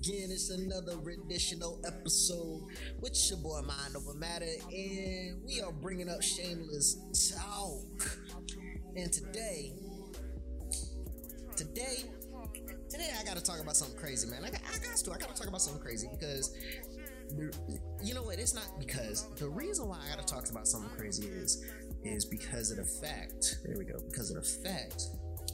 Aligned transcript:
again. 0.00 0.30
It's 0.30 0.48
another 0.48 0.96
additional 1.10 1.78
episode 1.86 2.62
with 3.00 3.18
your 3.28 3.38
boy 3.40 3.60
Mind 3.66 3.94
Over 3.94 4.14
Matter, 4.14 4.46
and 4.72 5.36
we 5.44 5.60
are 5.60 5.72
bringing 5.72 6.08
up 6.08 6.22
Shamelust 6.22 7.36
Talk. 7.36 8.18
And 8.96 9.12
today, 9.12 9.74
today, 11.54 12.04
today 12.88 13.10
I 13.20 13.24
got 13.24 13.36
to 13.36 13.42
talk 13.42 13.60
about 13.60 13.76
something 13.76 13.98
crazy, 13.98 14.30
man. 14.30 14.42
I 14.42 14.48
got, 14.48 14.62
I 14.74 14.78
got 14.78 14.96
to, 14.96 15.12
I 15.12 15.18
got 15.18 15.28
to 15.28 15.34
talk 15.34 15.48
about 15.48 15.60
something 15.60 15.82
crazy 15.82 16.08
because 16.18 16.56
you 18.02 18.14
know 18.14 18.22
what? 18.22 18.38
It's 18.38 18.54
not 18.54 18.68
because 18.78 19.28
the 19.36 19.50
reason 19.50 19.86
why 19.86 19.98
I 20.02 20.16
got 20.16 20.26
to 20.26 20.34
talk 20.34 20.50
about 20.50 20.66
something 20.66 20.90
crazy 20.96 21.26
is 21.26 21.62
is 22.04 22.24
because 22.24 22.70
of 22.70 22.78
the 22.78 23.06
fact. 23.06 23.58
There 23.66 23.76
we 23.76 23.84
go. 23.84 23.98
Because 24.08 24.30
of 24.30 24.36
the 24.36 24.48
fact 24.48 25.02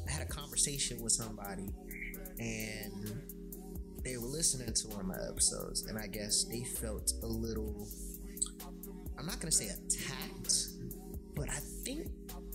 I 0.07 0.13
had 0.13 0.23
a 0.23 0.31
conversation 0.31 1.03
with 1.03 1.13
somebody 1.13 1.69
and 2.39 3.23
they 4.07 4.17
were 4.17 4.29
listening 4.29 4.73
to 4.73 4.89
one 4.89 5.01
of 5.01 5.07
my 5.07 5.19
episodes, 5.29 5.87
and 5.87 5.99
I 5.99 6.07
guess 6.07 6.45
they 6.45 6.63
felt 6.63 7.13
a 7.25 7.27
little, 7.27 7.89
I'm 9.19 9.27
not 9.27 9.41
to 9.41 9.51
say 9.51 9.67
attacked, 9.67 10.55
but 11.35 11.51
I 11.51 11.59
think 11.85 12.07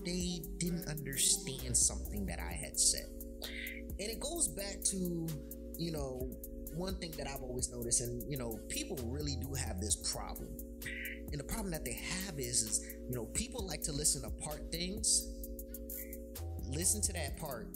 they 0.05 0.41
didn't 0.57 0.87
understand 0.87 1.75
something 1.75 2.25
that 2.27 2.39
I 2.39 2.53
had 2.53 2.79
said. 2.79 3.07
And 3.99 4.09
it 4.09 4.21
goes 4.21 4.47
back 4.47 4.81
to, 4.91 5.27
you 5.77 5.91
know, 5.91 6.29
one 6.73 6.95
thing 6.95 7.11
that 7.17 7.27
I've 7.27 7.41
always 7.41 7.69
noticed, 7.69 7.99
and 7.99 8.23
you 8.31 8.37
know, 8.37 8.57
people 8.69 8.97
really 9.03 9.35
do 9.35 9.53
have 9.53 9.81
this 9.81 9.95
problem. 10.13 10.55
And 11.31 11.39
the 11.39 11.43
problem 11.43 11.71
that 11.71 11.83
they 11.83 11.99
have 12.25 12.39
is, 12.39 12.63
is 12.63 12.85
you 13.09 13.15
know, 13.15 13.25
people 13.33 13.67
like 13.67 13.81
to 13.83 13.91
listen 13.91 14.21
to 14.21 14.29
part 14.43 14.71
things 14.71 15.27
listen 16.71 17.01
to 17.01 17.13
that 17.13 17.37
part. 17.37 17.67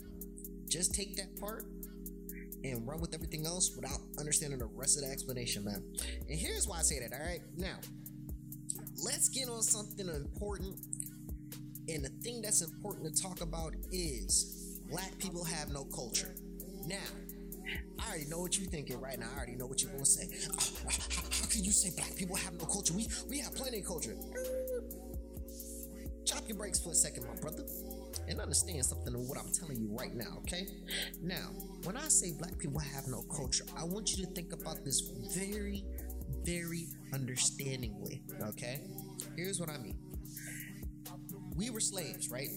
Just 0.69 0.95
take 0.95 1.15
that 1.17 1.35
part 1.39 1.65
and 2.71 2.87
run 2.87 2.99
with 2.99 3.13
everything 3.13 3.45
else 3.45 3.75
without 3.75 3.99
understanding 4.19 4.59
the 4.59 4.65
rest 4.65 4.97
of 4.97 5.03
the 5.03 5.11
explanation, 5.11 5.63
man. 5.63 5.83
And 6.29 6.39
here's 6.39 6.67
why 6.67 6.79
I 6.79 6.81
say 6.81 6.99
that, 6.99 7.13
all 7.13 7.25
right? 7.25 7.41
Now, 7.57 7.77
let's 9.03 9.29
get 9.29 9.49
on 9.49 9.61
something 9.61 10.07
important. 10.07 10.75
And 11.87 12.03
the 12.03 12.09
thing 12.23 12.41
that's 12.41 12.61
important 12.61 13.15
to 13.15 13.21
talk 13.21 13.41
about 13.41 13.73
is 13.91 14.81
black 14.89 15.17
people 15.19 15.43
have 15.43 15.69
no 15.69 15.85
culture. 15.85 16.35
Now, 16.85 16.97
I 17.99 18.09
already 18.09 18.25
know 18.25 18.39
what 18.39 18.57
you're 18.57 18.69
thinking 18.69 18.99
right 18.99 19.19
now. 19.19 19.27
I 19.33 19.37
already 19.37 19.55
know 19.55 19.65
what 19.65 19.81
you're 19.81 19.91
gonna 19.91 20.05
say. 20.05 20.29
Ah, 20.51 20.55
ah, 20.57 20.69
ah, 20.87 20.91
how, 21.09 21.21
how 21.41 21.47
can 21.47 21.63
you 21.63 21.71
say 21.71 21.91
black 21.95 22.15
people 22.15 22.35
have 22.35 22.53
no 22.53 22.65
culture? 22.65 22.93
We 22.93 23.07
we 23.29 23.39
have 23.39 23.55
plenty 23.55 23.79
of 23.79 23.85
culture. 23.85 24.15
Chop 26.25 26.47
your 26.47 26.57
brakes 26.57 26.79
for 26.79 26.91
a 26.91 26.95
second, 26.95 27.25
my 27.27 27.35
brother 27.41 27.63
and 28.27 28.39
understand 28.39 28.85
something 28.85 29.13
of 29.13 29.21
what 29.21 29.37
I'm 29.37 29.51
telling 29.51 29.79
you 29.79 29.89
right 29.91 30.15
now, 30.15 30.37
okay? 30.39 30.67
Now, 31.21 31.49
when 31.83 31.97
I 31.97 32.07
say 32.07 32.33
black 32.37 32.57
people 32.57 32.79
have 32.79 33.07
no 33.07 33.23
culture, 33.35 33.65
I 33.77 33.83
want 33.83 34.15
you 34.15 34.25
to 34.25 34.31
think 34.31 34.53
about 34.53 34.83
this 34.83 35.01
very, 35.35 35.83
very 36.43 36.87
understandingly, 37.13 38.23
okay? 38.41 38.81
Here's 39.35 39.59
what 39.59 39.69
I 39.69 39.77
mean. 39.77 39.97
We 41.55 41.69
were 41.69 41.79
slaves, 41.79 42.29
right? 42.29 42.49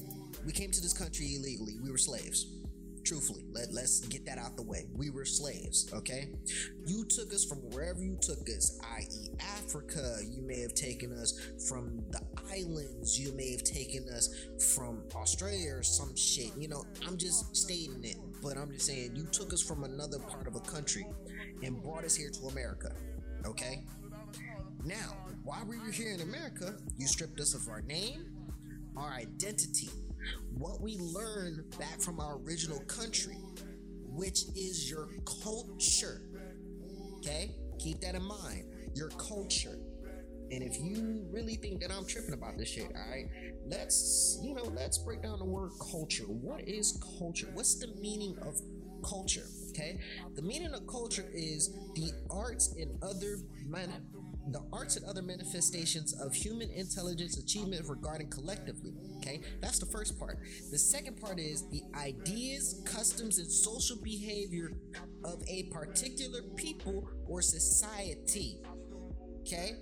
We 0.44 0.52
came 0.52 0.70
to 0.70 0.80
this 0.80 0.92
country 0.92 1.36
illegally. 1.36 1.78
We 1.82 1.90
were 1.90 1.98
slaves. 1.98 2.46
Truthfully, 3.04 3.44
let, 3.52 3.72
let's 3.72 4.00
get 4.00 4.26
that 4.26 4.38
out 4.38 4.56
the 4.56 4.62
way. 4.62 4.86
We 4.92 5.10
were 5.10 5.24
slaves, 5.24 5.90
okay? 5.94 6.28
You 6.84 7.04
took 7.04 7.32
us 7.32 7.44
from 7.44 7.58
wherever 7.70 8.02
you 8.02 8.18
took 8.20 8.48
us, 8.50 8.78
i.e., 8.98 9.30
Africa. 9.40 10.18
You 10.28 10.42
may 10.42 10.60
have 10.60 10.74
taken 10.74 11.12
us 11.12 11.38
from 11.68 12.02
the 12.10 12.20
islands. 12.50 13.18
You 13.18 13.32
may 13.32 13.52
have 13.52 13.62
taken 13.62 14.08
us 14.08 14.28
from 14.74 15.02
Australia 15.14 15.76
or 15.76 15.82
some 15.82 16.14
shit. 16.16 16.50
You 16.56 16.68
know, 16.68 16.84
I'm 17.06 17.16
just 17.16 17.56
stating 17.56 18.04
it, 18.04 18.16
but 18.42 18.56
I'm 18.56 18.72
just 18.72 18.86
saying 18.86 19.16
you 19.16 19.24
took 19.32 19.52
us 19.52 19.62
from 19.62 19.84
another 19.84 20.18
part 20.18 20.46
of 20.46 20.56
a 20.56 20.60
country 20.60 21.06
and 21.62 21.82
brought 21.82 22.04
us 22.04 22.14
here 22.14 22.30
to 22.30 22.46
America. 22.46 22.92
Okay? 23.46 23.84
Now, 24.84 25.16
we 25.66 25.78
were 25.78 25.90
here 25.90 26.12
in 26.12 26.20
America, 26.20 26.76
you 26.96 27.06
stripped 27.06 27.40
us 27.40 27.54
of 27.54 27.68
our 27.68 27.82
name, 27.82 28.26
our 28.96 29.12
identity, 29.12 29.90
what 30.56 30.80
we 30.80 30.96
learned 30.98 31.64
back 31.78 32.00
from 32.00 32.20
our 32.20 32.38
original 32.38 32.80
country, 32.80 33.38
which 34.06 34.44
is 34.54 34.90
your 34.90 35.08
culture. 35.42 36.22
Okay? 37.16 37.54
Keep 37.78 38.00
that 38.00 38.14
in 38.14 38.22
mind. 38.22 38.64
Your 38.94 39.10
culture. 39.10 39.78
And 40.50 40.62
if 40.62 40.78
you 40.80 41.26
really 41.30 41.56
think 41.56 41.80
that 41.82 41.90
I'm 41.90 42.06
tripping 42.06 42.34
about 42.34 42.56
this 42.56 42.68
shit, 42.68 42.86
all 42.94 43.10
right, 43.10 43.28
let's, 43.66 44.38
you 44.42 44.54
know, 44.54 44.64
let's 44.64 44.98
break 44.98 45.22
down 45.22 45.38
the 45.38 45.44
word 45.44 45.72
culture. 45.90 46.24
What 46.24 46.66
is 46.66 46.98
culture? 47.18 47.48
What's 47.52 47.74
the 47.78 47.88
meaning 48.00 48.36
of 48.42 48.54
culture? 49.04 49.44
Okay. 49.70 50.00
The 50.34 50.42
meaning 50.42 50.72
of 50.72 50.86
culture 50.86 51.26
is 51.32 51.70
the 51.94 52.12
arts 52.30 52.74
and 52.78 52.90
other 53.02 53.36
man- 53.66 54.06
the 54.50 54.62
arts 54.72 54.96
and 54.96 55.04
other 55.04 55.20
manifestations 55.20 56.14
of 56.14 56.32
human 56.32 56.70
intelligence 56.70 57.36
achievement 57.36 57.86
regarding 57.86 58.28
collectively. 58.30 58.94
Okay, 59.18 59.42
that's 59.60 59.78
the 59.78 59.84
first 59.86 60.18
part. 60.18 60.38
The 60.70 60.78
second 60.78 61.20
part 61.20 61.38
is 61.38 61.68
the 61.68 61.82
ideas, 61.94 62.80
customs, 62.86 63.38
and 63.38 63.50
social 63.50 63.96
behavior 64.02 64.72
of 65.24 65.42
a 65.48 65.64
particular 65.64 66.40
people 66.56 67.06
or 67.26 67.42
society. 67.42 68.62
Okay, 69.40 69.76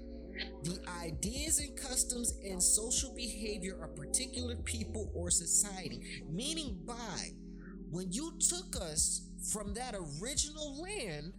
the 0.62 0.78
ideas 1.02 1.58
and 1.58 1.76
customs 1.76 2.34
and 2.44 2.62
social 2.62 3.14
behavior 3.14 3.82
of 3.82 3.96
particular 3.96 4.56
people 4.56 5.10
or 5.14 5.30
society. 5.30 6.22
Meaning, 6.30 6.78
by 6.86 7.30
when 7.90 8.12
you 8.12 8.32
took 8.38 8.76
us 8.76 9.22
from 9.52 9.74
that 9.74 9.94
original 9.94 10.80
land, 10.82 11.32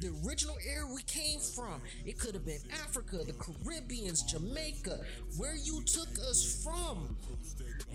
the 0.00 0.12
original 0.24 0.56
area 0.64 0.86
we 0.94 1.02
came 1.02 1.40
from, 1.40 1.80
it 2.06 2.18
could 2.18 2.34
have 2.34 2.46
been 2.46 2.60
Africa, 2.84 3.18
the 3.26 3.32
Caribbeans, 3.32 4.22
Jamaica, 4.22 5.00
where 5.36 5.56
you 5.56 5.82
took 5.84 6.08
us 6.20 6.62
from. 6.62 7.16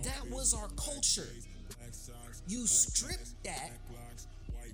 That 0.03 0.29
was 0.29 0.53
our 0.53 0.67
culture. 0.75 1.29
You 2.47 2.67
stripped 2.67 3.41
that, 3.45 3.71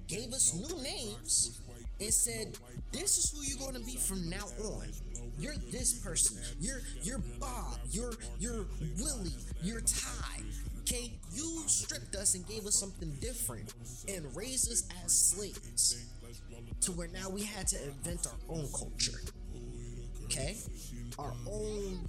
gave 0.08 0.34
us 0.34 0.56
new 0.56 0.82
names, 0.82 1.62
and 2.00 2.14
said, 2.14 2.58
This 2.92 3.18
is 3.18 3.32
who 3.32 3.44
you're 3.44 3.60
going 3.60 3.80
to 3.80 3.86
be 3.86 3.98
from 3.98 4.30
now 4.30 4.48
on. 4.64 4.88
You're 5.40 5.56
this 5.72 5.94
person. 6.00 6.38
You're 6.60 6.82
you're 7.02 7.22
Bob. 7.40 7.78
You're 7.92 8.14
you're 8.40 8.66
Willie. 8.98 9.36
You're 9.62 9.82
Ty. 9.82 10.42
Okay, 10.82 11.12
you 11.34 11.64
stripped 11.68 12.16
us 12.16 12.36
and 12.36 12.48
gave 12.48 12.66
us 12.66 12.76
something 12.76 13.12
different 13.22 13.74
and 14.08 14.26
raised 14.36 14.72
us 14.72 14.88
as 15.06 15.14
slaves 15.14 16.06
to 16.82 16.92
where 16.92 17.08
now 17.10 17.30
we 17.30 17.44
had 17.44 17.68
to 17.68 17.84
invent 17.84 18.28
our 18.28 18.56
own 18.56 18.68
culture. 18.78 19.20
Okay, 20.26 20.58
our 21.18 21.34
own 21.50 22.00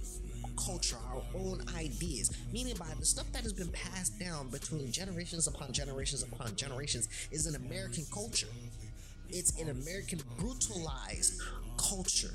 culture, 0.65 0.97
our 1.13 1.21
own 1.35 1.63
ideas. 1.75 2.35
Meaning 2.51 2.75
by 2.77 2.93
the 2.99 3.05
stuff 3.05 3.31
that 3.33 3.43
has 3.43 3.53
been 3.53 3.69
passed 3.69 4.19
down 4.19 4.49
between 4.49 4.91
generations 4.91 5.47
upon 5.47 5.71
generations 5.73 6.23
upon 6.23 6.55
generations 6.55 7.07
is 7.31 7.45
an 7.45 7.55
American 7.55 8.05
culture. 8.13 8.47
It's 9.31 9.59
an 9.59 9.69
American 9.69 10.19
brutalized 10.37 11.41
culture 11.77 12.33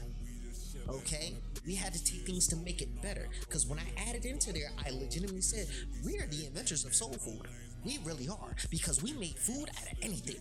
okay? 0.89 1.35
We 1.67 1.75
had 1.75 1.93
to 1.95 2.05
take 2.05 2.27
things 2.27 2.47
to 2.49 2.57
make 2.57 2.83
it 2.83 3.03
better. 3.03 3.29
Because 3.41 3.67
when 3.67 3.79
I 3.79 4.09
added 4.09 4.25
into 4.25 4.53
there, 4.53 4.71
I 4.85 4.91
legitimately 4.91 5.41
said, 5.41 5.67
we 6.05 6.19
are 6.19 6.27
the 6.27 6.47
inventors 6.47 6.85
of 6.85 6.95
soul 6.95 7.13
food. 7.13 7.43
We 7.85 7.99
really 8.05 8.29
are. 8.29 8.55
Because 8.71 9.03
we 9.03 9.13
made 9.13 9.37
food 9.37 9.69
out 9.69 9.93
of 9.93 9.99
anything. 10.03 10.41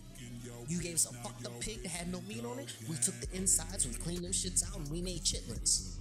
You 0.68 0.80
gave 0.80 0.94
us 0.94 1.06
a 1.06 1.14
fucked 1.14 1.46
up 1.46 1.60
pig 1.60 1.82
that 1.82 1.90
had 1.90 2.10
no 2.10 2.20
meat 2.22 2.44
on 2.44 2.58
it. 2.58 2.72
We 2.88 2.96
took 2.96 3.14
the 3.20 3.36
insides, 3.36 3.86
we 3.86 3.94
cleaned 3.94 4.24
them 4.24 4.32
shits 4.32 4.68
out, 4.68 4.78
and 4.78 4.90
we 4.90 5.00
made 5.00 5.22
chitlins. 5.22 5.96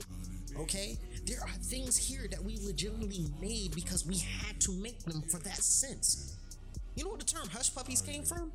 Okay? 0.59 0.97
There 1.25 1.41
are 1.41 1.49
things 1.61 1.97
here 1.97 2.27
that 2.31 2.43
we 2.43 2.57
legitimately 2.63 3.27
made 3.41 3.75
because 3.75 4.05
we 4.05 4.17
had 4.17 4.59
to 4.61 4.71
make 4.71 4.99
them 5.03 5.23
for 5.29 5.37
that 5.39 5.57
sense. 5.57 6.35
You 6.95 7.03
know 7.03 7.09
where 7.11 7.19
the 7.19 7.25
term 7.25 7.47
hush 7.51 7.73
puppies 7.73 8.01
came 8.01 8.23
from? 8.23 8.51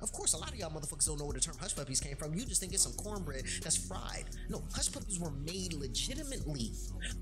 Of 0.00 0.12
course, 0.12 0.34
a 0.34 0.36
lot 0.38 0.50
of 0.50 0.56
y'all 0.56 0.70
motherfuckers 0.70 1.06
don't 1.06 1.18
know 1.18 1.24
where 1.24 1.34
the 1.34 1.40
term 1.40 1.56
hush 1.58 1.74
puppies 1.74 2.00
came 2.00 2.16
from. 2.16 2.34
You 2.34 2.44
just 2.44 2.60
think 2.60 2.74
it's 2.74 2.82
some 2.82 2.92
cornbread 2.92 3.44
that's 3.62 3.76
fried. 3.76 4.24
No, 4.48 4.62
hush 4.74 4.92
puppies 4.92 5.18
were 5.18 5.30
made 5.30 5.72
legitimately 5.72 6.72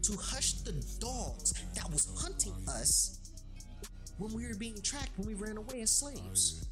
to 0.03 0.17
hush 0.21 0.55
the 0.55 0.73
dogs 0.99 1.55
that 1.75 1.89
was 1.91 2.09
hunting 2.21 2.55
us 2.69 3.21
when 4.19 4.33
we 4.33 4.47
were 4.47 4.55
being 4.55 4.81
tracked 4.83 5.17
when 5.17 5.29
we 5.29 5.35
ran 5.35 5.57
away 5.57 5.83
as 5.83 5.93
slaves. 5.93 6.69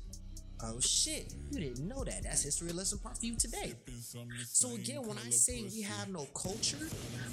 Oh 0.65 0.79
shit, 0.79 1.35
you 1.51 1.59
didn't 1.59 1.89
know 1.89 2.05
that. 2.05 2.23
That's 2.23 2.45
history 2.45 2.71
lesson 2.73 2.99
part 2.99 3.19
for 3.19 3.27
you 3.27 3.35
today. 3.35 3.75
So 4.47 4.75
again, 4.77 5.03
when 5.07 5.19
I 5.19 5.31
say 5.31 5.65
we 5.65 5.83
have 5.83 6.09
no 6.09 6.27
culture, 6.35 6.79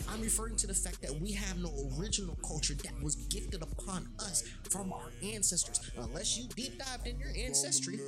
I'm 0.09 0.21
referring 0.21 0.55
to 0.57 0.67
the 0.67 0.73
fact 0.73 1.01
that 1.03 1.19
we 1.19 1.33
have 1.33 1.59
no 1.59 1.71
original 1.99 2.35
culture 2.47 2.73
that 2.73 3.03
was 3.03 3.15
gifted 3.15 3.61
upon 3.61 4.07
us 4.19 4.43
from 4.71 4.91
our 4.91 5.11
ancestors. 5.21 5.79
Unless 5.95 6.39
you 6.39 6.47
deep 6.55 6.79
dived 6.79 7.05
in 7.05 7.19
your 7.19 7.29
ancestry 7.37 7.99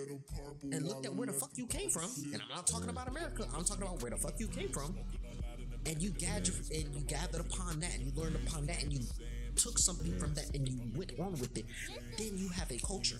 and 0.63 0.87
looked 0.87 1.05
at 1.05 1.13
where 1.13 1.27
the 1.27 1.33
fuck 1.33 1.51
you 1.55 1.67
came 1.67 1.91
from, 1.91 2.09
and 2.33 2.41
I'm 2.41 2.55
not 2.55 2.65
talking 2.65 2.89
about 2.89 3.07
America, 3.07 3.45
I'm 3.55 3.63
talking 3.63 3.83
about 3.83 4.01
where 4.01 4.09
the 4.11 4.17
fuck 4.17 4.39
you 4.39 4.47
came 4.47 4.69
from, 4.69 4.97
and 5.85 6.01
you 6.01 6.09
gathered 6.09 6.55
and 6.73 6.95
you 6.95 7.01
gathered 7.01 7.41
upon 7.41 7.79
that, 7.81 7.93
and 7.93 8.01
you 8.01 8.11
learned 8.19 8.37
upon 8.47 8.65
that, 8.65 8.81
and 8.81 8.91
you 8.91 9.01
took 9.55 9.77
something 9.77 10.17
from 10.17 10.33
that 10.33 10.49
and 10.55 10.67
you 10.67 10.79
went 10.95 11.11
on 11.19 11.33
with 11.33 11.57
it, 11.57 11.65
then 12.17 12.37
you 12.37 12.49
have 12.49 12.71
a 12.71 12.77
culture. 12.79 13.19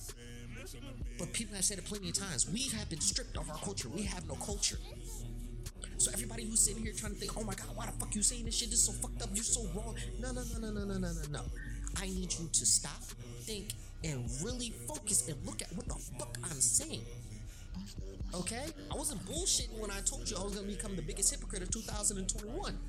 But 1.17 1.33
people 1.33 1.55
have 1.55 1.65
said 1.65 1.77
it 1.77 1.85
plenty 1.85 2.09
of 2.09 2.15
times. 2.15 2.49
We 2.49 2.69
have 2.69 2.89
been 2.89 3.01
stripped 3.01 3.37
of 3.37 3.49
our 3.49 3.57
culture. 3.57 3.89
We 3.89 4.03
have 4.03 4.27
no 4.27 4.35
culture. 4.35 4.77
So 5.97 6.09
everybody 6.11 6.45
who's 6.45 6.59
sitting 6.59 6.83
here 6.83 6.93
trying 6.93 7.13
to 7.13 7.19
think, 7.19 7.37
oh 7.37 7.43
my 7.43 7.53
god, 7.53 7.67
why 7.75 7.85
the 7.85 7.91
fuck 7.91 8.15
you 8.15 8.23
saying 8.23 8.45
this 8.45 8.55
shit? 8.55 8.71
This 8.71 8.79
is 8.79 8.85
so 8.85 8.93
fucked 8.93 9.21
up. 9.21 9.29
You're 9.33 9.43
so 9.43 9.67
wrong. 9.75 9.95
No, 10.19 10.31
no, 10.31 10.41
no, 10.53 10.59
no, 10.59 10.71
no, 10.71 10.83
no, 10.85 10.97
no, 10.97 11.11
no, 11.11 11.21
no. 11.31 11.41
I 11.97 12.05
need 12.07 12.33
you 12.33 12.49
to 12.51 12.65
stop, 12.65 13.03
think, 13.41 13.73
and 14.03 14.27
really 14.43 14.73
focus 14.87 15.27
and 15.27 15.37
look 15.45 15.61
at 15.61 15.71
what 15.73 15.87
the 15.87 15.95
fuck 16.17 16.37
I'm 16.43 16.59
saying. 16.59 17.01
Okay? 18.33 18.65
I 18.91 18.95
wasn't 18.95 19.23
bullshitting 19.25 19.77
when 19.79 19.91
I 19.91 19.99
told 20.01 20.29
you 20.29 20.37
I 20.37 20.43
was 20.43 20.55
gonna 20.55 20.67
become 20.67 20.95
the 20.95 21.01
biggest 21.01 21.31
hypocrite 21.31 21.61
of 21.61 21.69
2021. 21.69 22.79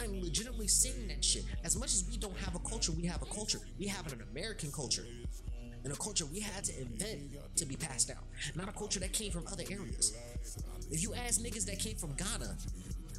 I'm 0.00 0.20
legitimately 0.20 0.68
saying 0.68 1.08
that 1.08 1.24
shit. 1.24 1.44
As 1.64 1.76
much 1.76 1.94
as 1.94 2.04
we 2.08 2.16
don't 2.16 2.36
have 2.38 2.54
a 2.54 2.58
culture, 2.60 2.92
we 2.92 3.06
have 3.06 3.22
a 3.22 3.26
culture. 3.26 3.58
We 3.78 3.86
have 3.86 4.12
an 4.12 4.22
American 4.30 4.70
culture. 4.70 5.06
And 5.84 5.92
a 5.92 5.96
culture 5.96 6.24
we 6.26 6.40
had 6.40 6.64
to 6.64 6.80
invent 6.80 7.20
to 7.56 7.66
be 7.66 7.76
passed 7.76 8.08
down. 8.08 8.24
Not 8.54 8.68
a 8.68 8.72
culture 8.72 9.00
that 9.00 9.12
came 9.12 9.30
from 9.30 9.46
other 9.52 9.64
areas. 9.70 10.16
If 10.90 11.02
you 11.02 11.14
ask 11.14 11.40
niggas 11.40 11.66
that 11.66 11.78
came 11.78 11.96
from 11.96 12.14
Ghana, 12.14 12.56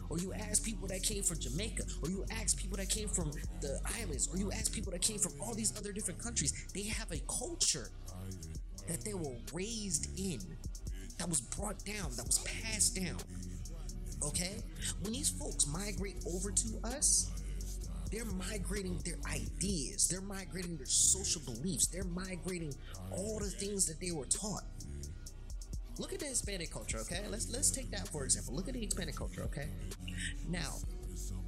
or 0.09 0.19
you 0.19 0.33
ask 0.33 0.63
people 0.63 0.87
that 0.87 1.03
came 1.03 1.23
from 1.23 1.39
Jamaica, 1.39 1.83
or 2.03 2.09
you 2.09 2.25
ask 2.41 2.57
people 2.57 2.77
that 2.77 2.89
came 2.89 3.07
from 3.07 3.31
the 3.61 3.79
islands, 3.99 4.29
or 4.33 4.37
you 4.37 4.51
ask 4.51 4.71
people 4.71 4.91
that 4.91 5.01
came 5.01 5.19
from 5.19 5.33
all 5.41 5.53
these 5.53 5.77
other 5.77 5.91
different 5.91 6.19
countries, 6.19 6.53
they 6.73 6.83
have 6.83 7.11
a 7.11 7.19
culture 7.27 7.89
that 8.87 9.03
they 9.03 9.13
were 9.13 9.35
raised 9.53 10.19
in, 10.19 10.39
that 11.17 11.29
was 11.29 11.41
brought 11.41 11.83
down, 11.85 12.11
that 12.17 12.25
was 12.25 12.39
passed 12.39 12.95
down. 12.95 13.17
Okay? 14.23 14.57
When 15.01 15.13
these 15.13 15.29
folks 15.29 15.67
migrate 15.67 16.17
over 16.27 16.51
to 16.51 16.79
us, 16.83 17.31
they're 18.15 18.25
migrating 18.25 18.97
their 19.03 19.17
ideas, 19.29 20.07
they're 20.07 20.21
migrating 20.21 20.77
their 20.77 20.85
social 20.85 21.41
beliefs, 21.41 21.87
they're 21.87 22.05
migrating 22.05 22.73
all 23.11 23.39
the 23.39 23.49
things 23.49 23.85
that 23.87 23.99
they 23.99 24.11
were 24.11 24.25
taught. 24.25 24.63
Look 25.99 26.13
at 26.13 26.19
the 26.19 26.27
Hispanic 26.27 26.71
culture, 26.71 26.99
okay? 26.99 27.23
Let's 27.29 27.51
let's 27.51 27.71
take 27.71 27.91
that 27.91 28.07
for 28.07 28.23
example. 28.23 28.55
Look 28.55 28.69
at 28.69 28.73
the 28.73 28.79
Hispanic 28.79 29.15
culture, 29.15 29.43
okay? 29.43 29.67
Now, 30.49 30.75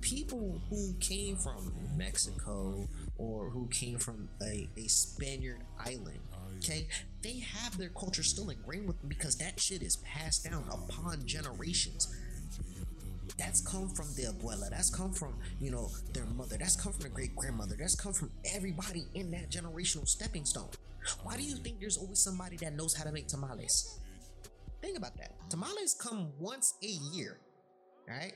people 0.01 0.61
who 0.69 0.93
came 0.99 1.37
from 1.37 1.71
Mexico 1.95 2.85
or 3.17 3.49
who 3.49 3.67
came 3.67 3.97
from 3.97 4.27
a, 4.41 4.67
a 4.77 4.87
Spaniard 4.87 5.61
island, 5.79 6.19
okay, 6.57 6.87
they 7.21 7.39
have 7.39 7.77
their 7.77 7.89
culture 7.89 8.23
still 8.23 8.49
ingrained 8.49 8.87
with 8.87 8.99
them 8.99 9.07
because 9.07 9.37
that 9.37 9.57
shit 9.57 9.81
is 9.81 9.97
passed 9.97 10.43
down 10.43 10.65
upon 10.69 11.25
generations 11.25 12.13
that's 13.37 13.61
come 13.61 13.89
from 13.89 14.07
the 14.15 14.23
abuela. 14.23 14.69
That's 14.69 14.89
come 14.89 15.11
from 15.11 15.35
you 15.59 15.71
know 15.71 15.89
their 16.13 16.25
mother. 16.25 16.57
That's 16.57 16.75
come 16.75 16.93
from 16.93 17.03
the 17.03 17.09
great 17.09 17.35
grandmother. 17.35 17.75
That's 17.79 17.95
come 17.95 18.13
from 18.13 18.31
everybody 18.53 19.05
in 19.13 19.31
that 19.31 19.49
generational 19.49 20.07
stepping 20.07 20.45
stone. 20.45 20.69
Why 21.23 21.37
do 21.37 21.43
you 21.43 21.55
think 21.55 21.79
there's 21.79 21.97
always 21.97 22.19
somebody 22.19 22.57
that 22.57 22.75
knows 22.75 22.93
how 22.93 23.03
to 23.03 23.11
make 23.11 23.27
tamales? 23.27 23.99
Think 24.81 24.97
about 24.97 25.17
that. 25.17 25.31
Tamales 25.49 25.93
come 25.93 26.31
once 26.39 26.75
a 26.83 27.15
year 27.15 27.37
right? 28.07 28.33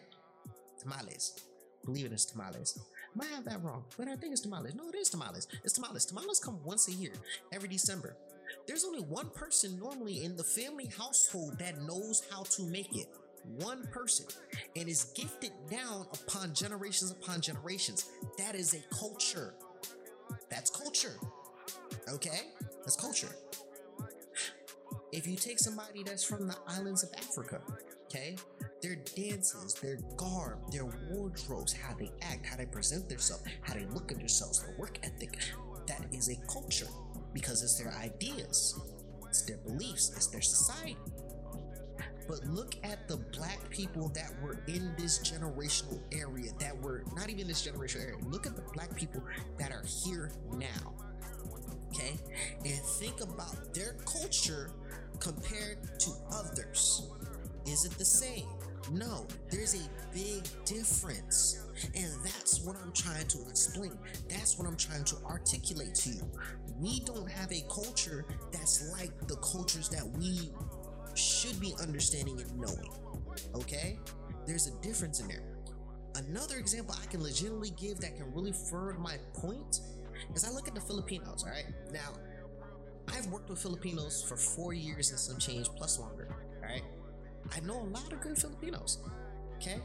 Tamales. 0.80 1.40
Believe 1.86 2.06
it 2.06 2.12
is 2.12 2.26
tamales. 2.26 2.80
Might 3.16 3.30
have 3.30 3.46
that 3.46 3.62
wrong 3.64 3.84
but 3.98 4.08
i 4.08 4.16
think 4.16 4.32
it's 4.32 4.42
tamales. 4.42 4.76
No 4.76 4.90
it 4.90 4.96
is 4.96 5.10
tamales. 5.10 5.48
It's 5.64 5.74
tamales. 5.74 6.06
Tamales 6.06 6.40
come 6.40 6.60
once 6.64 6.88
a 6.88 6.92
year 6.92 7.14
every 7.52 7.70
december. 7.70 8.16
There's 8.68 8.84
only 8.84 9.02
one 9.02 9.30
person 9.30 9.80
normally 9.80 10.24
in 10.24 10.36
the 10.36 10.44
family 10.44 10.90
household 10.98 11.58
that 11.60 11.82
knows 11.82 12.24
how 12.30 12.44
to 12.44 12.64
make 12.64 12.96
it 12.96 13.08
one 13.58 13.88
person 13.92 14.26
and 14.76 14.88
is 14.88 15.06
gifted 15.16 15.52
down 15.70 16.06
upon 16.14 16.54
generations 16.54 17.12
upon 17.12 17.42
generations. 17.42 18.10
That 18.38 18.56
is 18.56 18.74
a 18.74 18.96
culture. 18.96 19.54
That's 20.50 20.70
culture. 20.70 21.18
Okay? 22.10 22.42
That's 22.80 22.96
culture. 22.96 23.36
If 25.12 25.28
you 25.28 25.36
take 25.36 25.60
somebody 25.60 26.04
that's 26.04 26.24
from 26.24 26.48
the 26.48 26.56
islands 26.68 27.04
of 27.04 27.10
Africa, 27.18 27.62
okay, 28.06 28.38
their 28.82 28.96
dances, 28.96 29.74
their 29.76 29.98
garb, 30.16 30.72
their 30.72 30.86
wardrobes, 31.12 31.74
how 31.74 31.94
they 31.96 32.12
act, 32.22 32.46
how 32.46 32.56
they 32.56 32.66
present 32.66 33.10
themselves, 33.10 33.44
how 33.62 33.74
they 33.74 33.86
look 33.88 34.12
at 34.12 34.18
themselves, 34.18 34.64
their 34.64 34.76
work 34.78 35.00
ethic, 35.04 35.38
that 35.88 36.06
is 36.14 36.30
a 36.30 36.36
culture 36.52 36.88
because 37.34 37.62
it's 37.62 37.78
their 37.78 37.94
ideas, 37.94 38.80
it's 39.28 39.44
their 39.44 39.58
beliefs, 39.58 40.12
it's 40.16 40.28
their 40.28 40.42
society. 40.42 40.98
But 42.32 42.46
look 42.46 42.76
at 42.86 43.10
the 43.10 43.18
black 43.18 43.70
people 43.70 44.08
that 44.16 44.32
were 44.42 44.64
in 44.68 44.94
this 44.98 45.20
generational 45.20 46.00
area, 46.14 46.52
that 46.60 46.82
were 46.82 47.04
not 47.14 47.30
even 47.30 47.46
this 47.46 47.68
generational 47.68 48.06
area. 48.06 48.16
Look 48.30 48.48
at 48.48 48.56
the 48.56 48.62
black 48.74 48.96
people 48.96 49.22
that 49.60 49.74
are 49.74 49.84
here 49.86 50.32
now. 50.54 50.94
Okay? 51.90 52.18
And 52.64 52.80
think 52.80 53.20
about 53.20 53.74
their 53.74 53.98
culture 54.06 54.72
compared 55.20 56.00
to 56.00 56.12
others. 56.34 57.10
Is 57.68 57.84
it 57.84 57.92
the 57.98 58.06
same? 58.06 58.48
No, 58.94 59.28
there's 59.50 59.76
a 59.76 59.90
big 60.14 60.48
difference. 60.64 61.66
And 61.96 62.12
that's 62.24 62.62
what 62.62 62.78
I'm 62.82 62.94
trying 62.94 63.28
to 63.28 63.40
explain. 63.50 63.98
That's 64.30 64.58
what 64.58 64.70
I'm 64.70 64.78
trying 64.78 65.04
to 65.04 65.18
articulate 65.26 65.96
to 65.96 66.12
you. 66.12 66.32
We 66.80 67.02
don't 67.02 67.30
have 67.30 67.52
a 67.52 67.62
culture 67.70 68.26
that's 68.52 68.90
like 68.94 69.12
the 69.28 69.36
cultures 69.36 69.90
that 69.90 70.08
we 70.18 70.52
should 71.18 71.60
be 71.60 71.74
understanding 71.82 72.40
and 72.40 72.60
knowing. 72.60 72.90
Okay? 73.56 74.00
There's 74.46 74.68
a 74.68 74.82
difference 74.82 75.20
in 75.20 75.28
there. 75.28 75.44
Another 76.16 76.58
example 76.58 76.96
I 77.02 77.06
can 77.06 77.24
legitimately 77.24 77.72
give 77.72 78.00
that 78.00 78.18
can 78.18 78.34
really 78.34 78.52
further 78.52 78.98
my 79.00 79.18
point 79.34 79.80
is 80.36 80.44
I 80.44 80.52
look 80.52 80.68
at 80.68 80.76
the 80.76 80.82
Filipinos, 80.82 81.44
all 81.44 81.52
right? 81.52 81.66
Now, 81.92 82.14
I've 83.08 83.28
worked 83.28 83.50
with 83.50 83.60
Filipinos 83.60 84.24
for 84.28 84.36
four 84.36 84.74
years 84.74 85.10
and 85.12 85.20
some 85.20 85.38
change 85.38 85.68
plus 85.76 86.00
longer, 86.00 86.28
all 86.32 86.62
right? 86.62 86.84
I 87.56 87.60
know 87.62 87.82
a 87.82 87.90
lot 87.90 88.12
of 88.12 88.22
good 88.22 88.38
Filipinos, 88.38 89.00
okay? 89.56 89.78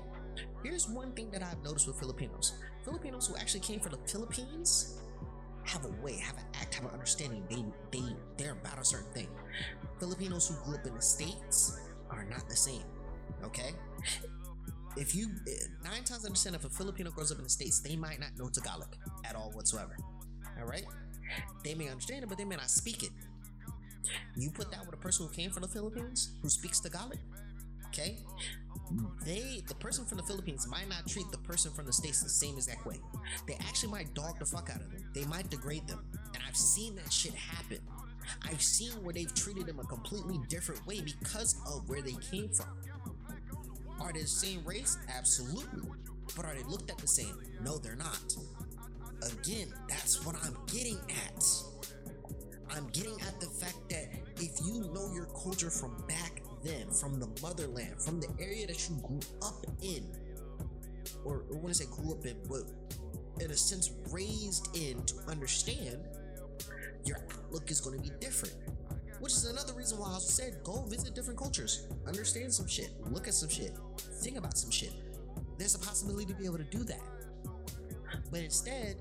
Here's 0.62 0.88
one 0.88 1.12
thing 1.12 1.30
that 1.30 1.42
I've 1.42 1.62
noticed 1.62 1.86
with 1.86 1.98
Filipinos 1.98 2.54
Filipinos 2.84 3.26
who 3.26 3.36
actually 3.36 3.60
came 3.60 3.80
from 3.80 3.92
the 3.92 4.08
Philippines 4.08 5.00
have 5.66 5.84
a 5.84 5.90
way, 6.02 6.16
have 6.18 6.36
an 6.36 6.44
act, 6.60 6.74
have 6.74 6.84
an 6.84 6.90
understanding. 6.90 7.44
They 7.50 7.64
they 7.98 8.04
they're 8.36 8.52
about 8.52 8.78
a 8.78 8.84
certain 8.84 9.12
thing. 9.12 9.28
Filipinos 9.98 10.48
who 10.48 10.64
grew 10.64 10.78
up 10.78 10.86
in 10.86 10.94
the 10.94 11.02
states 11.02 11.78
are 12.10 12.24
not 12.24 12.48
the 12.48 12.56
same. 12.56 12.84
Okay. 13.44 13.72
If 14.96 15.14
you 15.14 15.28
nine 15.84 16.04
times 16.04 16.24
out 16.24 16.30
of 16.30 16.42
ten, 16.42 16.54
if 16.54 16.64
a 16.64 16.70
Filipino 16.70 17.10
grows 17.10 17.30
up 17.30 17.38
in 17.38 17.44
the 17.44 17.50
states, 17.50 17.80
they 17.80 17.96
might 17.96 18.18
not 18.18 18.30
know 18.38 18.48
Tagalog 18.48 18.96
at 19.24 19.36
all 19.36 19.50
whatsoever. 19.52 19.96
All 20.58 20.66
right, 20.66 20.84
they 21.64 21.74
may 21.74 21.88
understand 21.88 22.22
it, 22.24 22.28
but 22.28 22.38
they 22.38 22.44
may 22.46 22.56
not 22.56 22.70
speak 22.70 23.02
it. 23.02 23.10
You 24.36 24.50
put 24.50 24.70
that 24.70 24.86
with 24.86 24.94
a 24.94 24.98
person 24.98 25.26
who 25.26 25.32
came 25.32 25.50
from 25.50 25.62
the 25.62 25.68
Philippines 25.68 26.30
who 26.40 26.48
speaks 26.48 26.80
Tagalog, 26.80 27.18
okay? 27.88 28.18
They, 29.24 29.62
the 29.66 29.74
person 29.74 30.04
from 30.04 30.18
the 30.18 30.22
Philippines, 30.22 30.66
might 30.68 30.88
not 30.88 31.06
treat 31.06 31.30
the 31.30 31.38
person 31.38 31.72
from 31.72 31.86
the 31.86 31.92
states 31.92 32.22
the 32.22 32.28
same 32.28 32.56
exact 32.56 32.86
way. 32.86 33.00
They 33.46 33.54
actually 33.54 33.90
might 33.90 34.14
dog 34.14 34.38
the 34.38 34.46
fuck 34.46 34.70
out 34.70 34.80
of 34.80 34.90
them. 34.90 35.04
They 35.14 35.24
might 35.24 35.50
degrade 35.50 35.86
them, 35.88 36.04
and 36.34 36.42
I've 36.46 36.56
seen 36.56 36.94
that 36.96 37.12
shit 37.12 37.34
happen. 37.34 37.78
I've 38.42 38.62
seen 38.62 38.92
where 39.02 39.12
they've 39.12 39.32
treated 39.34 39.66
them 39.66 39.78
a 39.78 39.84
completely 39.84 40.38
different 40.48 40.86
way 40.86 41.00
because 41.00 41.56
of 41.66 41.88
where 41.88 42.02
they 42.02 42.14
came 42.30 42.48
from. 42.48 42.68
Are 44.00 44.12
they 44.12 44.22
the 44.22 44.26
same 44.26 44.64
race? 44.64 44.98
Absolutely. 45.08 45.88
But 46.36 46.44
are 46.44 46.54
they 46.54 46.64
looked 46.64 46.90
at 46.90 46.98
the 46.98 47.06
same? 47.06 47.38
No, 47.62 47.78
they're 47.78 47.96
not. 47.96 48.34
Again, 49.22 49.72
that's 49.88 50.24
what 50.24 50.36
I'm 50.44 50.56
getting 50.66 50.98
at. 51.26 51.44
I'm 52.70 52.88
getting 52.88 53.18
at 53.22 53.40
the 53.40 53.46
fact 53.46 53.88
that 53.90 54.08
if 54.36 54.60
you 54.66 54.90
know 54.92 55.10
your 55.14 55.26
culture 55.26 55.70
from 55.70 55.96
back 56.08 56.35
then, 56.66 56.90
from 56.90 57.20
the 57.20 57.28
motherland, 57.42 58.00
from 58.00 58.20
the 58.20 58.28
area 58.40 58.66
that 58.66 58.88
you 58.88 58.96
grew 58.96 59.20
up 59.42 59.66
in, 59.82 60.04
or, 61.24 61.44
or 61.50 61.58
when 61.58 61.70
I 61.70 61.72
say 61.72 61.86
grew 61.86 62.12
up 62.12 62.24
in, 62.26 62.36
but 62.48 62.62
in 63.40 63.50
a 63.50 63.56
sense 63.56 63.92
raised 64.10 64.76
in 64.76 65.02
to 65.04 65.14
understand, 65.28 65.98
your 67.04 67.18
outlook 67.32 67.70
is 67.70 67.80
going 67.80 67.96
to 67.96 68.02
be 68.02 68.10
different. 68.20 68.54
Which 69.20 69.32
is 69.32 69.46
another 69.46 69.72
reason 69.72 69.98
why 69.98 70.08
I 70.14 70.18
said 70.18 70.58
go 70.62 70.82
visit 70.82 71.14
different 71.14 71.38
cultures, 71.38 71.86
understand 72.06 72.52
some 72.52 72.66
shit, 72.66 72.90
look 73.10 73.28
at 73.28 73.34
some 73.34 73.48
shit, 73.48 73.72
think 74.20 74.36
about 74.36 74.58
some 74.58 74.70
shit. 74.70 74.92
There's 75.58 75.74
a 75.74 75.78
possibility 75.78 76.26
to 76.26 76.34
be 76.34 76.44
able 76.44 76.58
to 76.58 76.64
do 76.64 76.84
that. 76.84 77.00
But 78.30 78.40
instead, 78.40 78.96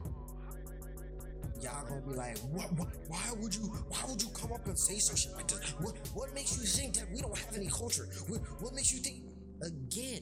y'all 1.66 1.86
gonna 1.88 2.02
be 2.02 2.14
like, 2.14 2.38
what, 2.52 2.72
what, 2.74 2.88
why 3.08 3.32
would 3.40 3.54
you, 3.54 3.64
why 3.90 3.98
would 4.08 4.22
you 4.22 4.30
come 4.30 4.54
up 4.54 4.66
and 4.68 4.78
say 4.78 5.00
some 5.00 5.16
shit 5.16 5.34
like 5.34 5.48
this? 5.48 5.72
What, 5.80 5.96
what 6.14 6.34
makes 6.34 6.56
you 6.58 6.64
think 6.64 6.94
that 6.96 7.12
we 7.12 7.22
don't 7.22 7.38
have 7.38 7.56
any 7.56 7.68
culture? 7.68 8.08
What, 8.28 8.42
what 8.62 8.74
makes 8.74 8.94
you 8.94 9.00
think? 9.00 9.24
Again, 9.64 10.22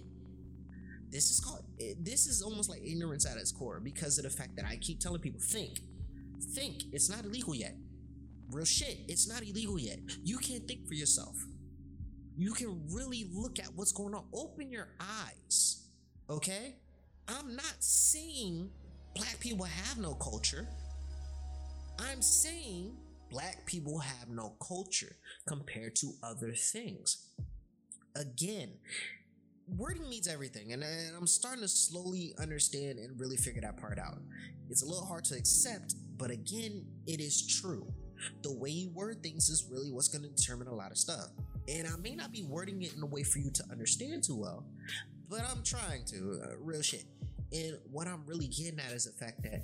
this 1.09 1.29
is 1.29 1.41
called, 1.41 1.65
eh, 1.81 1.93
this 2.00 2.27
is 2.27 2.41
almost 2.41 2.69
like 2.69 2.81
ignorance 2.81 3.25
at 3.29 3.38
its 3.38 3.51
core 3.51 3.81
because 3.83 4.17
of 4.17 4.23
the 4.23 4.29
fact 4.29 4.55
that 4.55 4.65
I 4.65 4.77
keep 4.77 5.00
telling 5.00 5.21
people, 5.21 5.41
think, 5.41 5.79
think. 6.53 6.83
It's 6.93 7.09
not 7.09 7.25
illegal 7.25 7.53
yet. 7.53 7.75
Real 8.50 8.65
shit. 8.65 9.00
It's 9.09 9.27
not 9.27 9.41
illegal 9.41 9.77
yet. 9.77 10.00
You 10.23 10.38
can't 10.38 10.65
think 10.65 10.88
for 10.88 10.93
yourself. 10.93 11.35
You 12.38 12.53
can 12.53 12.81
really 12.89 13.27
look 13.31 13.59
at 13.59 13.67
what's 13.75 13.91
going 13.91 14.13
on. 14.13 14.23
Open 14.33 14.71
your 14.71 14.88
eyes. 15.00 15.88
Okay? 16.29 16.75
I'm 17.27 17.55
not 17.55 17.75
saying 17.79 18.69
black 19.15 19.39
people 19.39 19.65
have 19.65 19.97
no 19.97 20.13
culture. 20.15 20.67
I'm 22.00 22.21
saying 22.21 22.95
black 23.29 23.65
people 23.65 24.00
have 24.00 24.29
no 24.29 24.55
culture 24.65 25.15
compared 25.47 25.95
to 25.97 26.12
other 26.21 26.53
things. 26.53 27.29
Again, 28.15 28.69
wording 29.67 30.07
means 30.09 30.27
everything, 30.27 30.73
and, 30.73 30.83
I'm 30.83 31.27
starting 31.27 31.62
to 31.62 31.67
slowly 31.67 32.35
understand 32.39 33.00
and 33.00 33.19
really 33.19 33.38
figure 33.38 33.62
that 33.62 33.77
part 33.77 33.97
out. 33.97 34.19
It's 34.69 34.83
a 34.83 34.85
little 34.85 35.05
hard 35.05 35.23
to 35.25 35.35
accept, 35.35 35.95
but 36.17 36.29
again, 36.31 36.85
it 37.07 37.19
is 37.19 37.45
true. 37.47 37.88
The 38.43 38.53
way 38.53 38.69
you 38.69 38.89
word 38.89 39.21
things 39.21 39.50
is 39.50 39.67
really 39.69 39.91
what's 39.91 40.07
going 40.07 40.23
to 40.23 40.29
determine 40.29 40.67
a 40.67 40.75
lot 40.75 40.91
of 40.91 40.97
stuff. 40.97 41.29
And 41.67 41.88
I 41.88 41.95
may 41.97 42.15
not 42.15 42.31
be 42.31 42.43
wording 42.43 42.81
it 42.81 42.95
in 42.95 43.03
a 43.03 43.05
way 43.05 43.23
for 43.23 43.39
you 43.39 43.51
to 43.51 43.63
understand 43.71 44.23
too 44.23 44.35
well, 44.35 44.65
but 45.29 45.41
I'm 45.50 45.63
trying 45.63 46.05
to. 46.05 46.41
Uh, 46.43 46.47
real 46.59 46.81
shit. 46.81 47.05
And 47.51 47.77
what 47.91 48.07
I'm 48.07 48.25
really 48.25 48.47
getting 48.47 48.79
at 48.79 48.91
is 48.91 49.05
the 49.05 49.12
fact 49.12 49.43
that 49.43 49.62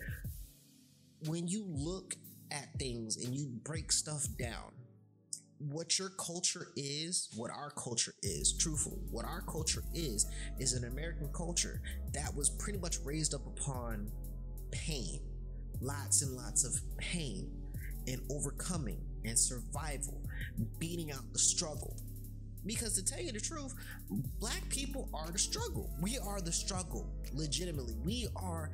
when 1.27 1.47
you 1.47 1.65
look 1.67 2.15
at 2.51 2.67
things 2.79 3.17
and 3.23 3.35
you 3.35 3.47
break 3.63 3.91
stuff 3.91 4.25
down, 4.37 4.71
what 5.59 5.99
your 5.99 6.09
culture 6.09 6.67
is, 6.77 7.29
what 7.35 7.51
our 7.51 7.71
culture 7.71 8.13
is, 8.23 8.57
truthful, 8.57 8.97
what 9.11 9.25
our 9.25 9.41
culture 9.41 9.83
is, 9.93 10.25
is 10.57 10.73
an 10.73 10.85
American 10.85 11.29
culture 11.33 11.81
that 12.13 12.33
was 12.33 12.49
pretty 12.49 12.79
much 12.79 12.97
raised 13.03 13.33
up 13.33 13.45
upon 13.45 14.09
pain, 14.71 15.19
lots 15.81 16.21
and 16.21 16.35
lots 16.35 16.63
of 16.63 16.79
pain, 16.97 17.51
and 18.07 18.21
overcoming 18.31 19.01
and 19.25 19.37
survival, 19.37 20.21
beating 20.79 21.11
out 21.11 21.31
the 21.33 21.39
struggle. 21.39 21.97
Because 22.65 22.93
to 22.93 23.03
tell 23.03 23.21
you 23.21 23.31
the 23.31 23.39
truth, 23.39 23.73
black 24.39 24.67
people 24.69 25.09
are 25.13 25.29
the 25.29 25.39
struggle. 25.39 25.89
We 26.01 26.17
are 26.19 26.41
the 26.41 26.51
struggle, 26.51 27.09
legitimately. 27.33 27.95
We 28.03 28.27
are 28.35 28.71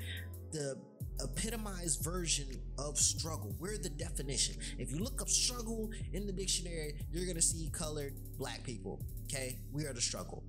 the 0.52 0.78
epitomized 1.24 2.04
version 2.04 2.48
of 2.78 2.98
struggle. 2.98 3.56
We're 3.60 3.78
the 3.78 3.90
definition. 3.90 4.56
If 4.78 4.92
you 4.92 4.98
look 4.98 5.22
up 5.22 5.30
struggle 5.30 5.90
in 6.14 6.26
the 6.26 6.34
dictionary, 6.34 6.96
you're 7.12 7.26
to 7.36 7.42
see 7.42 7.70
colored 7.72 8.16
black 8.38 8.64
people. 8.64 9.02
Okay. 9.26 9.60
We 9.72 9.86
are 9.86 9.94
the 9.94 10.02
struggle, 10.02 10.44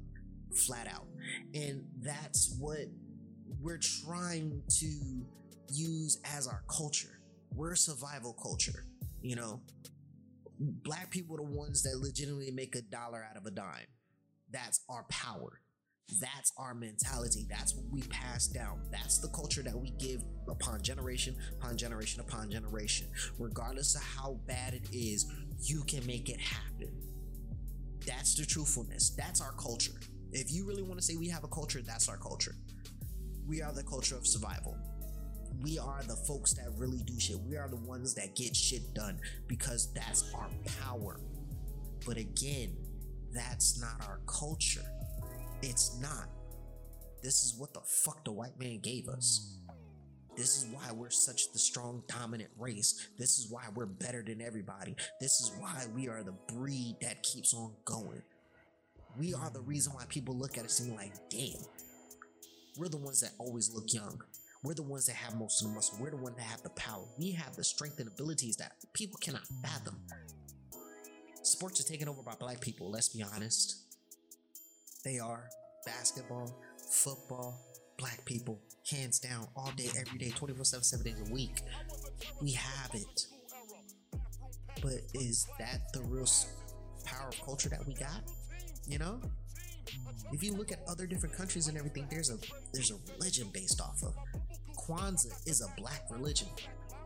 flat 0.54 0.87
out. 0.87 1.06
And 1.54 1.85
that's 2.00 2.56
what 2.58 2.87
we're 3.61 3.80
trying 4.04 4.62
to 4.80 4.87
use 5.73 6.18
as 6.37 6.46
our 6.46 6.62
culture. 6.68 7.20
We're 7.54 7.73
a 7.73 7.76
survival 7.76 8.32
culture. 8.32 8.87
You 9.23 9.37
know, 9.37 9.61
black 10.58 11.11
people 11.11 11.37
are 11.37 11.44
the 11.44 11.56
ones 11.56 11.82
that 11.82 11.99
legitimately 11.99 12.50
make 12.50 12.76
a 12.76 12.82
dollar 12.82 13.26
out 13.28 13.37
of 13.37 13.46
a 13.46 13.50
dime. 13.50 13.87
That's 14.50 14.80
our 14.88 15.04
power. 15.08 15.61
That's 16.20 16.52
our 16.56 16.72
mentality. 16.72 17.46
That's 17.50 17.75
what 17.75 17.84
we 17.90 18.02
pass 18.02 18.46
down. 18.46 18.80
That's 18.92 19.18
the 19.18 19.28
culture 19.28 19.62
that 19.62 19.76
we 19.76 19.90
give 19.98 20.22
upon 20.48 20.80
generation, 20.82 21.36
upon 21.60 21.76
generation, 21.76 22.20
upon 22.20 22.50
generation. 22.50 23.08
Regardless 23.38 23.96
of 23.96 24.02
how 24.02 24.38
bad 24.46 24.75
it 24.75 24.88
is, 24.92 25.26
you 25.60 25.82
can 25.82 26.06
make 26.06 26.28
it 26.28 26.40
happen. 26.40 26.92
That's 28.06 28.36
the 28.36 28.46
truthfulness. 28.46 29.10
That's 29.10 29.40
our 29.40 29.52
culture. 29.52 29.98
If 30.30 30.52
you 30.52 30.64
really 30.64 30.82
want 30.82 31.00
to 31.00 31.04
say 31.04 31.16
we 31.16 31.28
have 31.28 31.44
a 31.44 31.48
culture, 31.48 31.82
that's 31.82 32.08
our 32.08 32.18
culture. 32.18 32.54
We 33.46 33.62
are 33.62 33.72
the 33.72 33.82
culture 33.82 34.16
of 34.16 34.26
survival. 34.26 34.76
We 35.60 35.78
are 35.78 36.02
the 36.06 36.16
folks 36.16 36.52
that 36.54 36.66
really 36.76 37.02
do 37.04 37.18
shit. 37.18 37.38
We 37.40 37.56
are 37.56 37.68
the 37.68 37.76
ones 37.76 38.14
that 38.14 38.36
get 38.36 38.54
shit 38.54 38.94
done 38.94 39.18
because 39.48 39.92
that's 39.92 40.32
our 40.34 40.48
power. 40.80 41.20
But 42.06 42.16
again, 42.16 42.76
that's 43.32 43.80
not 43.80 44.06
our 44.06 44.20
culture. 44.26 44.84
It's 45.68 45.99
not. 46.00 46.28
This 47.25 47.42
is 47.42 47.58
what 47.58 47.75
the 47.75 47.80
fuck 47.80 48.25
the 48.25 48.30
white 48.30 48.56
man 48.56 48.78
gave 48.78 49.08
us. 49.08 49.58
This 50.37 50.62
is 50.62 50.66
why 50.73 50.92
we're 50.94 51.11
such 51.11 51.52
the 51.52 51.58
strong, 51.58 52.04
dominant 52.06 52.50
race. 52.56 53.08
This 53.18 53.40
is 53.40 53.50
why 53.50 53.64
we're 53.75 53.87
better 53.87 54.23
than 54.23 54.40
everybody. 54.40 54.94
This 55.20 55.40
is 55.40 55.50
why 55.58 55.87
we 55.92 56.08
are 56.08 56.23
the 56.23 56.37
breed 56.54 56.94
that 57.02 57.25
keeps 57.25 57.52
on 57.52 57.73
going. 57.85 58.23
We 59.18 59.35
are 59.35 59.50
the 59.50 59.61
reason 59.62 59.92
why 59.92 60.04
people 60.08 60.37
look 60.37 60.56
at 60.56 60.64
us 60.64 60.78
and 60.78 60.94
like, 60.94 61.14
damn, 61.30 61.64
we're 62.78 62.88
the 62.88 62.99
ones 62.99 63.20
that 63.23 63.32
always 63.38 63.75
look 63.75 63.92
young. 63.92 64.20
We're 64.62 64.75
the 64.75 64.82
ones 64.82 65.06
that 65.06 65.16
have 65.16 65.35
most 65.35 65.62
of 65.62 65.68
the 65.68 65.75
muscle. 65.75 65.99
We're 66.00 66.11
the 66.11 66.16
ones 66.16 66.37
that 66.37 66.44
have 66.44 66.62
the 66.62 66.70
power. 66.70 67.02
We 67.18 67.32
have 67.32 67.56
the 67.56 67.64
strength 67.64 67.99
and 67.99 68.06
abilities 68.06 68.56
that 68.58 68.75
people 68.92 69.18
cannot 69.20 69.49
fathom. 69.64 69.96
Sports 71.42 71.80
are 71.80 71.88
taken 71.88 72.08
over 72.08 72.23
by 72.23 72.35
black 72.38 72.61
people, 72.61 72.88
let's 72.88 73.08
be 73.08 73.25
honest. 73.25 73.86
They 75.06 75.20
are 75.20 75.48
basketball, 75.84 76.52
football, 76.90 77.56
black 77.96 78.25
people, 78.25 78.58
hands 78.90 79.20
down, 79.20 79.46
all 79.54 79.70
day, 79.76 79.88
every 79.96 80.18
day, 80.18 80.30
24 80.30 80.64
7, 80.64 80.82
7 80.82 81.04
days 81.04 81.30
a 81.30 81.32
week. 81.32 81.60
We 82.42 82.50
have 82.50 82.90
it. 82.92 83.26
But 84.82 85.02
is 85.14 85.46
that 85.60 85.92
the 85.92 86.02
real 86.08 86.26
power 87.04 87.28
of 87.28 87.40
culture 87.40 87.68
that 87.68 87.86
we 87.86 87.94
got? 87.94 88.20
You 88.88 88.98
know? 88.98 89.20
If 90.32 90.42
you 90.42 90.52
look 90.54 90.72
at 90.72 90.80
other 90.88 91.06
different 91.06 91.36
countries 91.36 91.68
and 91.68 91.78
everything, 91.78 92.08
there's 92.10 92.30
a 92.30 92.38
there's 92.72 92.90
a 92.90 92.96
religion 93.12 93.48
based 93.52 93.80
off 93.80 94.02
of. 94.02 94.16
Kwanzaa 94.76 95.48
is 95.48 95.60
a 95.60 95.80
black 95.80 96.02
religion. 96.10 96.48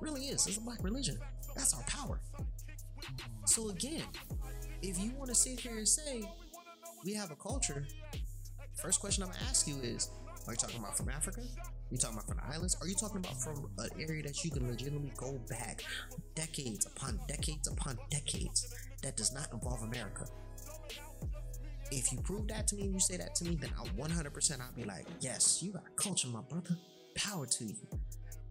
Really 0.00 0.22
is. 0.22 0.46
It's 0.46 0.56
a 0.56 0.62
black 0.62 0.82
religion. 0.82 1.18
That's 1.54 1.74
our 1.74 1.82
power. 1.82 2.18
So 3.44 3.68
again, 3.68 4.04
if 4.80 4.98
you 4.98 5.12
want 5.12 5.28
to 5.28 5.34
sit 5.34 5.60
here 5.60 5.76
and 5.76 5.86
say 5.86 6.24
we 7.04 7.14
have 7.14 7.30
a 7.30 7.36
culture. 7.36 7.86
First 8.82 9.00
question 9.00 9.22
I'm 9.22 9.30
gonna 9.30 9.42
ask 9.48 9.66
you 9.66 9.76
is: 9.82 10.10
Are 10.46 10.52
you 10.52 10.58
talking 10.58 10.78
about 10.78 10.96
from 10.96 11.08
Africa? 11.08 11.40
Are 11.40 11.92
you 11.92 11.98
talking 11.98 12.16
about 12.16 12.28
from 12.28 12.36
the 12.36 12.54
islands? 12.54 12.76
Are 12.80 12.86
you 12.86 12.94
talking 12.94 13.18
about 13.18 13.40
from 13.40 13.70
an 13.78 13.88
area 13.98 14.22
that 14.22 14.44
you 14.44 14.50
can 14.50 14.68
legitimately 14.68 15.12
go 15.16 15.38
back 15.48 15.82
decades 16.34 16.86
upon 16.86 17.20
decades 17.28 17.68
upon 17.68 17.98
decades 18.10 18.74
that 19.02 19.16
does 19.16 19.32
not 19.34 19.52
involve 19.52 19.82
America? 19.82 20.26
If 21.90 22.12
you 22.12 22.18
prove 22.20 22.46
that 22.48 22.68
to 22.68 22.76
me 22.76 22.84
and 22.84 22.94
you 22.94 23.00
say 23.00 23.16
that 23.16 23.34
to 23.36 23.44
me, 23.44 23.56
then 23.60 23.70
I 23.76 23.84
100% 24.00 24.60
I'll 24.60 24.72
be 24.76 24.84
like, 24.84 25.06
yes, 25.20 25.60
you 25.60 25.72
got 25.72 25.82
a 25.82 26.00
culture, 26.00 26.28
my 26.28 26.40
brother. 26.42 26.76
Power 27.16 27.46
to 27.46 27.64
you. 27.64 27.74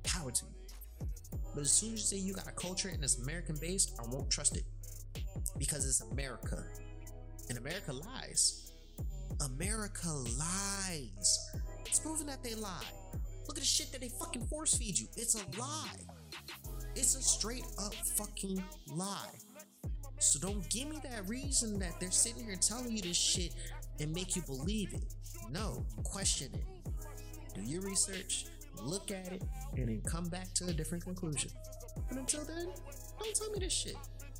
Power 0.03 0.29
to 0.29 0.45
you. 0.45 1.07
But 1.55 1.61
as 1.61 1.71
soon 1.71 1.93
as 1.93 2.11
you 2.11 2.17
say 2.17 2.17
you 2.17 2.33
got 2.33 2.47
a 2.47 2.51
culture 2.51 2.89
and 2.89 3.01
it's 3.01 3.17
American 3.19 3.55
based, 3.55 3.97
I 3.97 4.03
won't 4.09 4.29
trust 4.29 4.57
it 4.57 4.63
because 5.57 5.85
it's 5.85 6.01
America. 6.11 6.65
And 7.49 7.57
America 7.57 7.93
lies. 7.93 8.71
America 9.41 10.09
lies. 10.09 11.51
It's 11.85 11.99
proven 11.99 12.27
that 12.27 12.43
they 12.43 12.55
lie. 12.55 12.83
Look 13.47 13.57
at 13.57 13.61
the 13.61 13.65
shit 13.65 13.91
that 13.91 14.01
they 14.01 14.09
fucking 14.09 14.45
force 14.45 14.77
feed 14.77 14.99
you. 14.99 15.07
It's 15.17 15.35
a 15.35 15.59
lie. 15.59 15.97
It's 16.95 17.15
a 17.15 17.21
straight 17.21 17.65
up 17.79 17.93
fucking 17.93 18.63
lie. 18.87 19.31
So 20.19 20.39
don't 20.39 20.69
give 20.69 20.89
me 20.89 20.99
that 21.03 21.27
reason 21.27 21.79
that 21.79 21.99
they're 21.99 22.11
sitting 22.11 22.43
here 22.43 22.57
telling 22.57 22.91
you 22.91 23.01
this 23.01 23.17
shit 23.17 23.53
and 23.99 24.13
make 24.13 24.35
you 24.35 24.41
believe 24.43 24.93
it. 24.93 25.03
No, 25.49 25.85
question 26.03 26.51
it. 26.53 27.55
Do 27.55 27.61
your 27.61 27.81
research, 27.81 28.45
look 28.83 29.11
at 29.11 29.31
it, 29.31 29.43
and 29.75 29.87
then 29.87 30.01
come 30.05 30.29
back 30.29 30.53
to 30.55 30.67
a 30.67 30.73
different 30.73 31.03
conclusion. 31.03 31.49
But 32.07 32.17
until 32.17 32.43
then, 32.43 32.67
don't 33.19 33.35
tell 33.35 33.49
me 33.51 33.59
this 33.59 33.73
shit. 33.73 33.95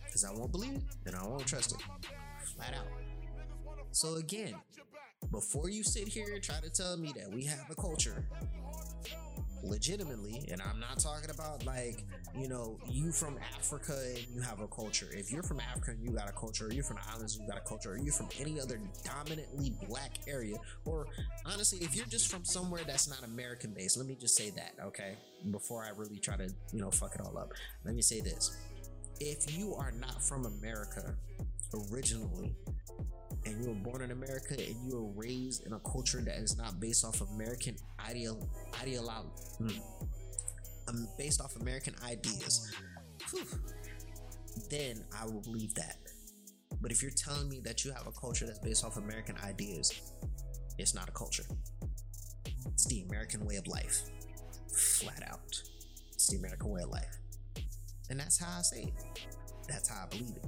Because 0.06 0.26
I 0.26 0.32
won't 0.32 0.52
believe 0.52 0.76
it 0.76 0.84
and 1.06 1.16
I 1.16 1.24
won't 1.24 1.46
trust 1.46 1.72
it. 1.72 1.82
Flat 2.56 2.74
out. 2.76 2.88
So 3.92 4.16
again, 4.16 4.56
before 5.32 5.70
you 5.70 5.84
sit 5.84 6.08
here 6.08 6.34
and 6.34 6.44
try 6.44 6.60
to 6.60 6.70
tell 6.70 6.98
me 6.98 7.14
that 7.18 7.32
we 7.32 7.44
have 7.46 7.66
a 7.70 7.76
culture, 7.76 8.26
legitimately, 9.64 10.48
and 10.52 10.62
I'm 10.62 10.80
not 10.80 11.00
talking 11.00 11.30
about 11.30 11.66
like, 11.66 12.06
you 12.38 12.48
know, 12.48 12.80
you 12.90 13.12
from 13.12 13.38
Africa 13.58 13.94
and 14.16 14.26
you 14.34 14.42
have 14.42 14.62
a 14.62 14.68
culture. 14.68 15.08
If 15.12 15.32
you're 15.32 15.44
from 15.44 15.60
Africa 15.60 15.92
and 15.92 16.04
you 16.04 16.12
got 16.12 16.30
a 16.30 16.32
culture, 16.32 16.68
or 16.68 16.72
you're 16.72 16.84
from 16.84 16.98
the 16.98 17.12
islands 17.12 17.36
and 17.36 17.46
you 17.46 17.52
got 17.52 17.62
a 17.62 17.68
culture, 17.68 17.92
or 17.92 17.98
you're 17.98 18.14
from 18.14 18.30
any 18.40 18.60
other 18.60 18.80
dominantly 19.04 19.74
black 19.88 20.20
area, 20.28 20.56
or 20.86 21.08
honestly, 21.46 21.80
if 21.82 21.96
you're 21.96 22.06
just 22.06 22.32
from 22.32 22.46
somewhere 22.46 22.82
that's 22.88 23.10
not 23.10 23.24
American 23.24 23.74
based, 23.74 23.98
let 23.98 24.08
me 24.08 24.16
just 24.16 24.36
say 24.36 24.50
that, 24.52 24.76
okay? 24.82 25.18
Before 25.52 25.84
I 25.84 25.90
really 25.90 26.20
try 26.20 26.38
to, 26.38 26.50
you 26.72 26.82
know, 26.82 26.92
fuck 26.92 27.16
it 27.16 27.22
all 27.22 27.38
up. 27.38 27.52
Let 27.84 27.96
me 27.96 28.02
say 28.02 28.22
this. 28.22 28.56
If 29.20 29.58
you 29.58 29.76
are 29.76 29.92
not 29.92 30.24
from 30.24 30.46
America 30.46 31.16
originally, 31.92 32.56
and 33.46 33.62
you 33.62 33.70
were 33.70 33.76
born 33.76 34.02
in 34.02 34.12
America 34.12 34.54
and 34.54 34.76
you 34.86 34.98
were 34.98 35.22
raised 35.22 35.66
in 35.66 35.74
a 35.74 35.80
culture 35.80 36.22
that 36.22 36.38
is 36.38 36.58
not 36.58 36.80
based 36.80 37.06
off 37.06 37.22
of 37.22 37.30
American 37.32 37.76
ideal 38.08 38.50
ideolo- 38.74 39.30
hmm, 39.58 39.70
um, 40.88 41.08
based 41.18 41.42
off 41.42 41.56
American 41.58 41.96
ideas, 42.06 42.72
whew, 43.30 43.46
then 44.70 45.04
I 45.20 45.26
will 45.26 45.42
believe 45.42 45.74
that. 45.76 45.98
But 46.82 46.92
if 46.92 47.02
you're 47.02 47.12
telling 47.12 47.50
me 47.50 47.60
that 47.62 47.84
you 47.84 47.92
have 47.92 48.08
a 48.08 48.12
culture 48.12 48.46
that's 48.46 48.60
based 48.60 48.86
off 48.86 48.98
American 48.98 49.36
ideas, 49.44 50.14
it's 50.78 50.96
not 50.96 51.10
a 51.10 51.12
culture. 51.12 51.44
It's 52.68 52.86
the 52.86 53.02
American 53.02 53.46
way 53.46 53.58
of 53.58 53.68
life. 53.68 54.02
Flat 54.72 55.24
out. 55.30 55.62
It's 56.14 56.28
the 56.28 56.38
American 56.38 56.70
way 56.70 56.82
of 56.84 56.90
life. 56.90 57.18
And 58.10 58.20
that's 58.20 58.40
how 58.40 58.60
I 58.60 58.62
say 58.62 58.84
it. 58.84 59.28
That's 59.68 59.90
how 59.90 60.06
I 60.06 60.08
believe 60.08 60.36
it. 60.38 60.46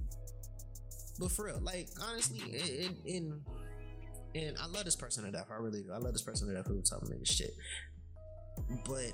But 1.22 1.32
for 1.32 1.46
real, 1.46 1.60
like 1.62 1.88
honestly, 2.10 2.42
in 3.06 3.40
and 4.34 4.58
I 4.60 4.66
love 4.66 4.86
this 4.86 4.96
person 4.96 5.24
to 5.24 5.32
death. 5.32 5.50
I 5.51 5.62
really 5.62 5.84
do. 5.84 5.92
I 5.94 5.98
love 5.98 6.13
this 6.13 6.24
person 6.24 6.48
to 6.48 6.54
death 6.56 6.66
who 6.66 6.82
telling 6.82 7.12
me 7.12 7.18
this 7.20 7.30
shit. 7.30 7.54
But 8.86 9.13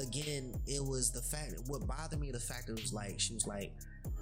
again, 0.00 0.54
it 0.68 0.84
was 0.84 1.10
the 1.10 1.20
fact. 1.20 1.54
What 1.66 1.84
bothered 1.84 2.20
me, 2.20 2.30
the 2.30 2.38
fact 2.38 2.68
it 2.68 2.80
was 2.80 2.92
like 2.92 3.18
she 3.18 3.34
was 3.34 3.44
like, 3.44 3.72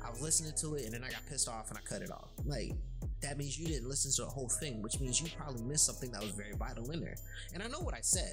I 0.03 0.09
was 0.11 0.23
listening 0.23 0.53
to 0.63 0.77
it 0.77 0.87
and 0.87 0.95
then 0.95 1.05
I 1.05 1.11
got 1.11 1.27
pissed 1.29 1.47
off 1.47 1.69
and 1.69 1.77
I 1.77 1.83
cut 1.83 2.01
it 2.01 2.11
off. 2.11 2.31
Like 2.47 2.73
that 3.21 3.37
means 3.37 3.59
you 3.59 3.67
didn't 3.67 3.89
listen 3.89 4.11
to 4.13 4.23
the 4.23 4.31
whole 4.35 4.49
thing, 4.49 4.81
which 4.81 4.99
means 4.99 5.21
you 5.21 5.29
probably 5.37 5.63
missed 5.63 5.85
something 5.85 6.11
that 6.13 6.23
was 6.23 6.31
very 6.31 6.55
vital 6.59 6.91
in 6.91 7.01
there. 7.01 7.17
And 7.53 7.63
I 7.63 7.67
know 7.67 7.81
what 7.81 7.93
I 7.93 8.01
said. 8.01 8.33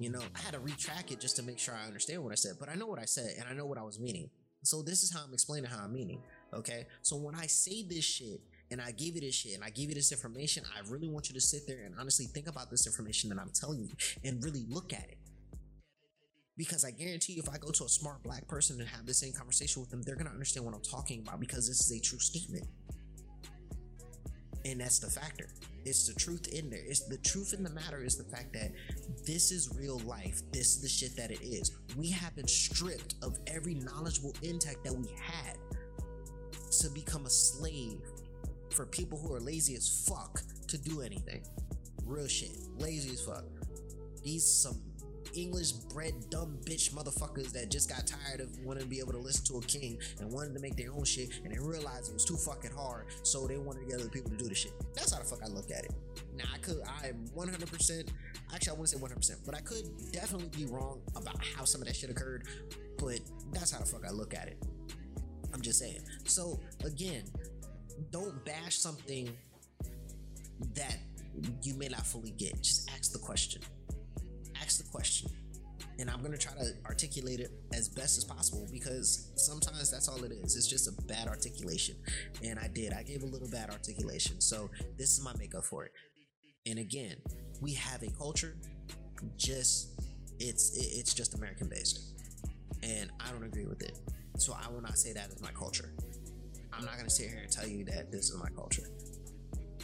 You 0.00 0.08
know, 0.10 0.22
I 0.34 0.38
had 0.38 0.54
to 0.54 0.60
retrack 0.60 1.10
it 1.10 1.20
just 1.20 1.36
to 1.36 1.42
make 1.42 1.58
sure 1.58 1.74
I 1.74 1.86
understand 1.86 2.22
what 2.22 2.32
I 2.32 2.36
said, 2.36 2.52
but 2.58 2.70
I 2.70 2.76
know 2.76 2.86
what 2.86 2.98
I 2.98 3.04
said 3.04 3.34
and 3.38 3.46
I 3.46 3.52
know 3.52 3.66
what 3.66 3.76
I 3.76 3.82
was 3.82 4.00
meaning. 4.00 4.30
So 4.64 4.80
this 4.80 5.02
is 5.02 5.12
how 5.12 5.24
I'm 5.26 5.34
explaining 5.34 5.68
how 5.68 5.84
I'm 5.84 5.92
meaning. 5.92 6.22
Okay. 6.54 6.86
So 7.02 7.16
when 7.16 7.34
I 7.34 7.46
say 7.46 7.82
this 7.82 8.04
shit 8.04 8.40
and 8.70 8.80
I 8.80 8.90
give 8.92 9.14
you 9.14 9.20
this 9.20 9.34
shit 9.34 9.54
and 9.54 9.64
I 9.64 9.70
give 9.70 9.88
you 9.88 9.94
this 9.94 10.12
information, 10.12 10.64
I 10.76 10.88
really 10.90 11.08
want 11.08 11.28
you 11.28 11.34
to 11.34 11.40
sit 11.40 11.66
there 11.66 11.84
and 11.84 11.94
honestly 11.98 12.26
think 12.26 12.48
about 12.48 12.70
this 12.70 12.86
information 12.86 13.30
that 13.30 13.38
I'm 13.38 13.50
telling 13.54 13.80
you 13.80 13.90
and 14.24 14.42
really 14.44 14.64
look 14.68 14.92
at 14.92 15.04
it. 15.08 15.18
Because 16.56 16.84
I 16.84 16.90
guarantee 16.90 17.32
you, 17.34 17.42
if 17.42 17.48
I 17.48 17.56
go 17.56 17.70
to 17.70 17.84
a 17.84 17.88
smart 17.88 18.22
black 18.22 18.46
person 18.46 18.78
and 18.78 18.88
have 18.88 19.06
the 19.06 19.14
same 19.14 19.32
conversation 19.32 19.80
with 19.80 19.90
them, 19.90 20.02
they're 20.02 20.16
gonna 20.16 20.30
understand 20.30 20.66
what 20.66 20.74
I'm 20.74 20.82
talking 20.82 21.20
about 21.20 21.40
because 21.40 21.66
this 21.66 21.80
is 21.80 21.98
a 21.98 22.00
true 22.00 22.18
statement. 22.18 22.66
And 24.64 24.80
that's 24.80 24.98
the 24.98 25.10
factor. 25.10 25.48
It's 25.84 26.06
the 26.06 26.14
truth 26.14 26.46
in 26.48 26.70
there. 26.70 26.82
It's 26.86 27.08
the 27.08 27.18
truth 27.18 27.52
in 27.52 27.64
the 27.64 27.70
matter 27.70 28.04
is 28.04 28.16
the 28.16 28.24
fact 28.24 28.52
that 28.52 28.70
this 29.26 29.50
is 29.50 29.74
real 29.76 29.98
life. 30.00 30.40
This 30.52 30.76
is 30.76 30.82
the 30.82 30.88
shit 30.88 31.16
that 31.16 31.32
it 31.32 31.42
is. 31.42 31.72
We 31.96 32.10
have 32.10 32.36
been 32.36 32.46
stripped 32.46 33.16
of 33.22 33.38
every 33.48 33.74
knowledgeable 33.74 34.34
intellect 34.42 34.84
that 34.84 34.94
we 34.94 35.08
had 35.20 35.56
to 36.78 36.90
become 36.90 37.26
a 37.26 37.30
slave 37.30 38.00
for 38.70 38.86
people 38.86 39.18
who 39.18 39.32
are 39.34 39.40
lazy 39.40 39.74
as 39.74 40.04
fuck 40.08 40.40
to 40.68 40.78
do 40.78 41.02
anything. 41.02 41.42
Real 42.04 42.26
shit. 42.26 42.56
Lazy 42.78 43.10
as 43.12 43.20
fuck. 43.20 43.44
These 44.22 44.44
some 44.44 44.80
English 45.34 45.72
bred 45.72 46.12
dumb 46.30 46.58
bitch 46.64 46.92
motherfuckers 46.92 47.52
that 47.52 47.70
just 47.70 47.88
got 47.88 48.06
tired 48.06 48.40
of 48.40 48.50
wanting 48.64 48.82
to 48.82 48.88
be 48.88 48.98
able 48.98 49.12
to 49.12 49.18
listen 49.18 49.44
to 49.46 49.58
a 49.58 49.62
king 49.62 49.98
and 50.20 50.30
wanted 50.30 50.54
to 50.54 50.60
make 50.60 50.76
their 50.76 50.92
own 50.92 51.04
shit 51.04 51.30
and 51.42 51.52
they 51.52 51.58
realized 51.58 52.10
it 52.10 52.14
was 52.14 52.24
too 52.24 52.36
fucking 52.36 52.70
hard, 52.70 53.06
so 53.22 53.46
they 53.46 53.56
wanted 53.56 53.80
to 53.80 53.86
get 53.86 54.00
other 54.00 54.10
people 54.10 54.30
to 54.30 54.36
do 54.36 54.48
the 54.48 54.54
shit. 54.54 54.72
That's 54.94 55.12
how 55.12 55.20
the 55.20 55.24
fuck 55.24 55.40
I 55.42 55.48
look 55.48 55.70
at 55.70 55.84
it. 55.84 55.92
Now 56.36 56.44
I 56.52 56.58
could 56.58 56.82
I'm 57.02 57.26
100% 57.34 58.08
actually 58.54 58.70
I 58.70 58.72
wouldn't 58.72 58.88
say 59.24 59.34
100%, 59.34 59.46
but 59.46 59.54
I 59.54 59.60
could 59.60 59.84
definitely 60.12 60.48
be 60.48 60.70
wrong 60.70 61.00
about 61.16 61.42
how 61.44 61.64
some 61.64 61.80
of 61.80 61.86
that 61.86 61.96
shit 61.96 62.10
occurred, 62.10 62.46
but 62.98 63.20
that's 63.52 63.70
how 63.70 63.78
the 63.78 63.86
fuck 63.86 64.04
I 64.06 64.10
look 64.10 64.34
at 64.34 64.48
it. 64.48 64.58
I'm 65.52 65.60
just 65.60 65.78
saying. 65.78 66.00
So 66.24 66.60
again, 66.84 67.24
don't 68.10 68.44
bash 68.44 68.76
something 68.76 69.30
that 70.74 70.96
you 71.62 71.74
may 71.74 71.88
not 71.88 72.06
fully 72.06 72.32
get. 72.32 72.60
Just 72.62 72.90
ask 72.90 73.12
the 73.12 73.18
question. 73.18 73.62
Ask 74.60 74.78
the 74.78 74.90
question. 74.90 75.30
And 75.98 76.10
I'm 76.10 76.20
going 76.20 76.32
to 76.32 76.38
try 76.38 76.52
to 76.54 76.72
articulate 76.86 77.40
it 77.40 77.52
as 77.72 77.88
best 77.88 78.16
as 78.16 78.24
possible 78.24 78.66
because 78.72 79.30
sometimes 79.36 79.90
that's 79.90 80.08
all 80.08 80.22
it 80.24 80.32
is. 80.32 80.56
It's 80.56 80.66
just 80.66 80.88
a 80.88 81.02
bad 81.02 81.28
articulation. 81.28 81.96
And 82.42 82.58
I 82.58 82.68
did. 82.68 82.92
I 82.92 83.02
gave 83.02 83.22
a 83.22 83.26
little 83.26 83.48
bad 83.48 83.70
articulation. 83.70 84.40
So 84.40 84.70
this 84.96 85.12
is 85.12 85.22
my 85.22 85.32
makeup 85.38 85.64
for 85.64 85.84
it. 85.84 85.92
And 86.66 86.78
again, 86.78 87.16
we 87.60 87.74
have 87.74 88.02
a 88.02 88.10
culture 88.10 88.56
just 89.36 90.00
it's 90.40 90.76
it's 90.76 91.14
just 91.14 91.34
American 91.34 91.68
based. 91.68 92.00
And 92.82 93.10
I 93.20 93.30
don't 93.30 93.44
agree 93.44 93.66
with 93.66 93.82
it. 93.82 93.98
So 94.42 94.56
I 94.60 94.68
will 94.72 94.80
not 94.80 94.98
say 94.98 95.12
that 95.12 95.30
is 95.30 95.40
my 95.40 95.52
culture. 95.52 95.92
I'm 96.72 96.84
not 96.84 96.96
gonna 96.96 97.08
sit 97.08 97.30
here 97.30 97.38
and 97.44 97.52
tell 97.52 97.68
you 97.68 97.84
that 97.84 98.10
this 98.10 98.28
is 98.28 98.36
my 98.36 98.48
culture. 98.48 98.82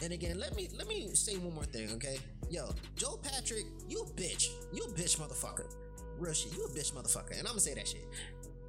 And 0.03 0.11
again, 0.11 0.37
let 0.37 0.53
me 0.53 0.67
let 0.77 0.85
me 0.85 1.07
say 1.13 1.37
one 1.37 1.55
more 1.55 1.63
thing, 1.63 1.89
okay? 1.91 2.17
Yo, 2.49 2.69
Joe 2.97 3.17
Patrick, 3.23 3.63
you 3.87 4.01
a 4.01 4.05
bitch. 4.19 4.49
You 4.73 4.83
a 4.83 4.87
bitch 4.89 5.17
motherfucker. 5.17 5.73
Real 6.17 6.33
shit, 6.33 6.53
you 6.57 6.65
a 6.65 6.69
bitch 6.69 6.91
motherfucker. 6.91 7.39
And 7.39 7.47
I'm 7.47 7.53
gonna 7.53 7.61
say 7.61 7.73
that 7.73 7.87
shit. 7.87 8.05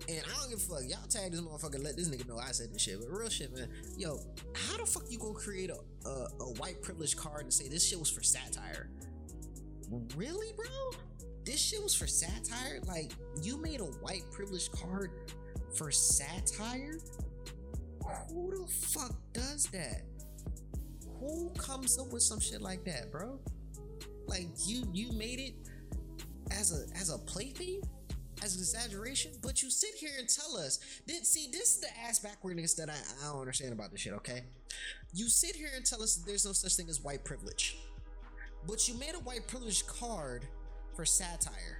And 0.09 0.23
I 0.33 0.41
don't 0.41 0.51
give 0.51 0.59
a 0.59 0.63
fuck. 0.63 0.83
Y'all 0.87 1.09
tag 1.09 1.33
this 1.33 1.41
motherfucker, 1.41 1.83
let 1.83 1.97
this 1.97 2.09
nigga 2.09 2.29
know 2.29 2.39
I 2.39 2.53
said 2.53 2.73
this 2.73 2.83
shit. 2.83 3.01
But 3.01 3.11
real 3.11 3.29
shit, 3.29 3.53
man. 3.53 3.69
Yo, 3.99 4.21
how 4.55 4.77
the 4.77 4.87
fuck 4.87 5.03
you 5.09 5.19
gonna 5.19 5.35
create 5.35 5.71
a, 5.71 6.09
a, 6.09 6.29
a 6.39 6.53
white 6.61 6.83
privilege 6.83 7.17
card 7.17 7.43
and 7.43 7.53
say 7.53 7.69
this 7.69 7.85
shit 7.85 7.99
was 7.99 8.11
for 8.11 8.23
satire? 8.23 8.89
Really, 10.15 10.53
bro? 10.53 10.67
This 11.45 11.61
shit 11.61 11.83
was 11.83 11.97
for 11.97 12.07
satire? 12.07 12.79
Like, 12.87 13.11
you 13.43 13.57
made 13.57 13.81
a 13.81 13.85
white 13.85 14.23
privilege 14.31 14.71
card 14.71 15.11
for 15.75 15.91
satire? 15.91 16.99
Who 18.29 18.51
the 18.51 18.73
fuck 18.73 19.15
does 19.33 19.67
that? 19.67 20.03
Who 21.19 21.51
comes 21.59 21.99
up 21.99 22.13
with 22.13 22.23
some 22.23 22.41
shit 22.41 22.61
like 22.63 22.85
that, 22.85 23.11
bro? 23.11 23.39
Like 24.27 24.49
you 24.65 24.85
you 24.93 25.13
made 25.13 25.39
it 25.39 25.55
as 26.51 26.73
a 26.73 26.99
as 26.99 27.11
a 27.11 27.19
plaything, 27.19 27.83
as 28.43 28.55
an 28.55 28.61
exaggeration, 28.61 29.33
but 29.43 29.63
you 29.63 29.71
sit 29.71 29.95
here 29.95 30.13
and 30.19 30.29
tell 30.29 30.57
us. 30.57 30.79
Did 31.07 31.27
see 31.27 31.49
this 31.53 31.77
is 31.77 31.81
the 31.81 31.89
ass 32.07 32.19
backwardness 32.19 32.75
that 32.75 32.89
I, 32.89 32.95
I 32.95 33.33
don't 33.33 33.41
understand 33.41 33.73
about 33.73 33.91
this 33.91 34.01
shit, 34.01 34.13
okay? 34.15 34.45
You 35.13 35.29
sit 35.29 35.57
here 35.57 35.71
and 35.75 35.85
tell 35.85 36.03
us 36.03 36.17
there's 36.27 36.47
no 36.47 36.53
such 36.53 36.75
thing 36.77 36.89
as 36.89 37.01
white 37.01 37.25
privilege. 37.25 37.77
But 38.67 38.89
you 38.89 38.99
made 38.99 39.15
a 39.15 39.21
white 39.21 39.47
privilege 39.47 39.87
card 39.87 40.47
for 40.95 41.05
satire. 41.05 41.80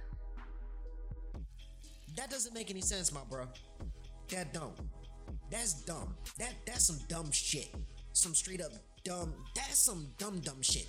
That 2.17 2.29
doesn't 2.29 2.53
make 2.53 2.69
any 2.69 2.81
sense, 2.81 3.11
my 3.13 3.21
bro. 3.29 3.45
That 4.29 4.53
don't. 4.53 4.75
That's 5.49 5.73
dumb. 5.83 6.15
That 6.39 6.53
that's 6.65 6.85
some 6.85 6.99
dumb 7.07 7.31
shit. 7.31 7.73
Some 8.13 8.33
straight 8.33 8.61
up 8.61 8.71
dumb. 9.03 9.33
That's 9.55 9.79
some 9.79 10.07
dumb 10.17 10.39
dumb 10.39 10.61
shit. 10.61 10.87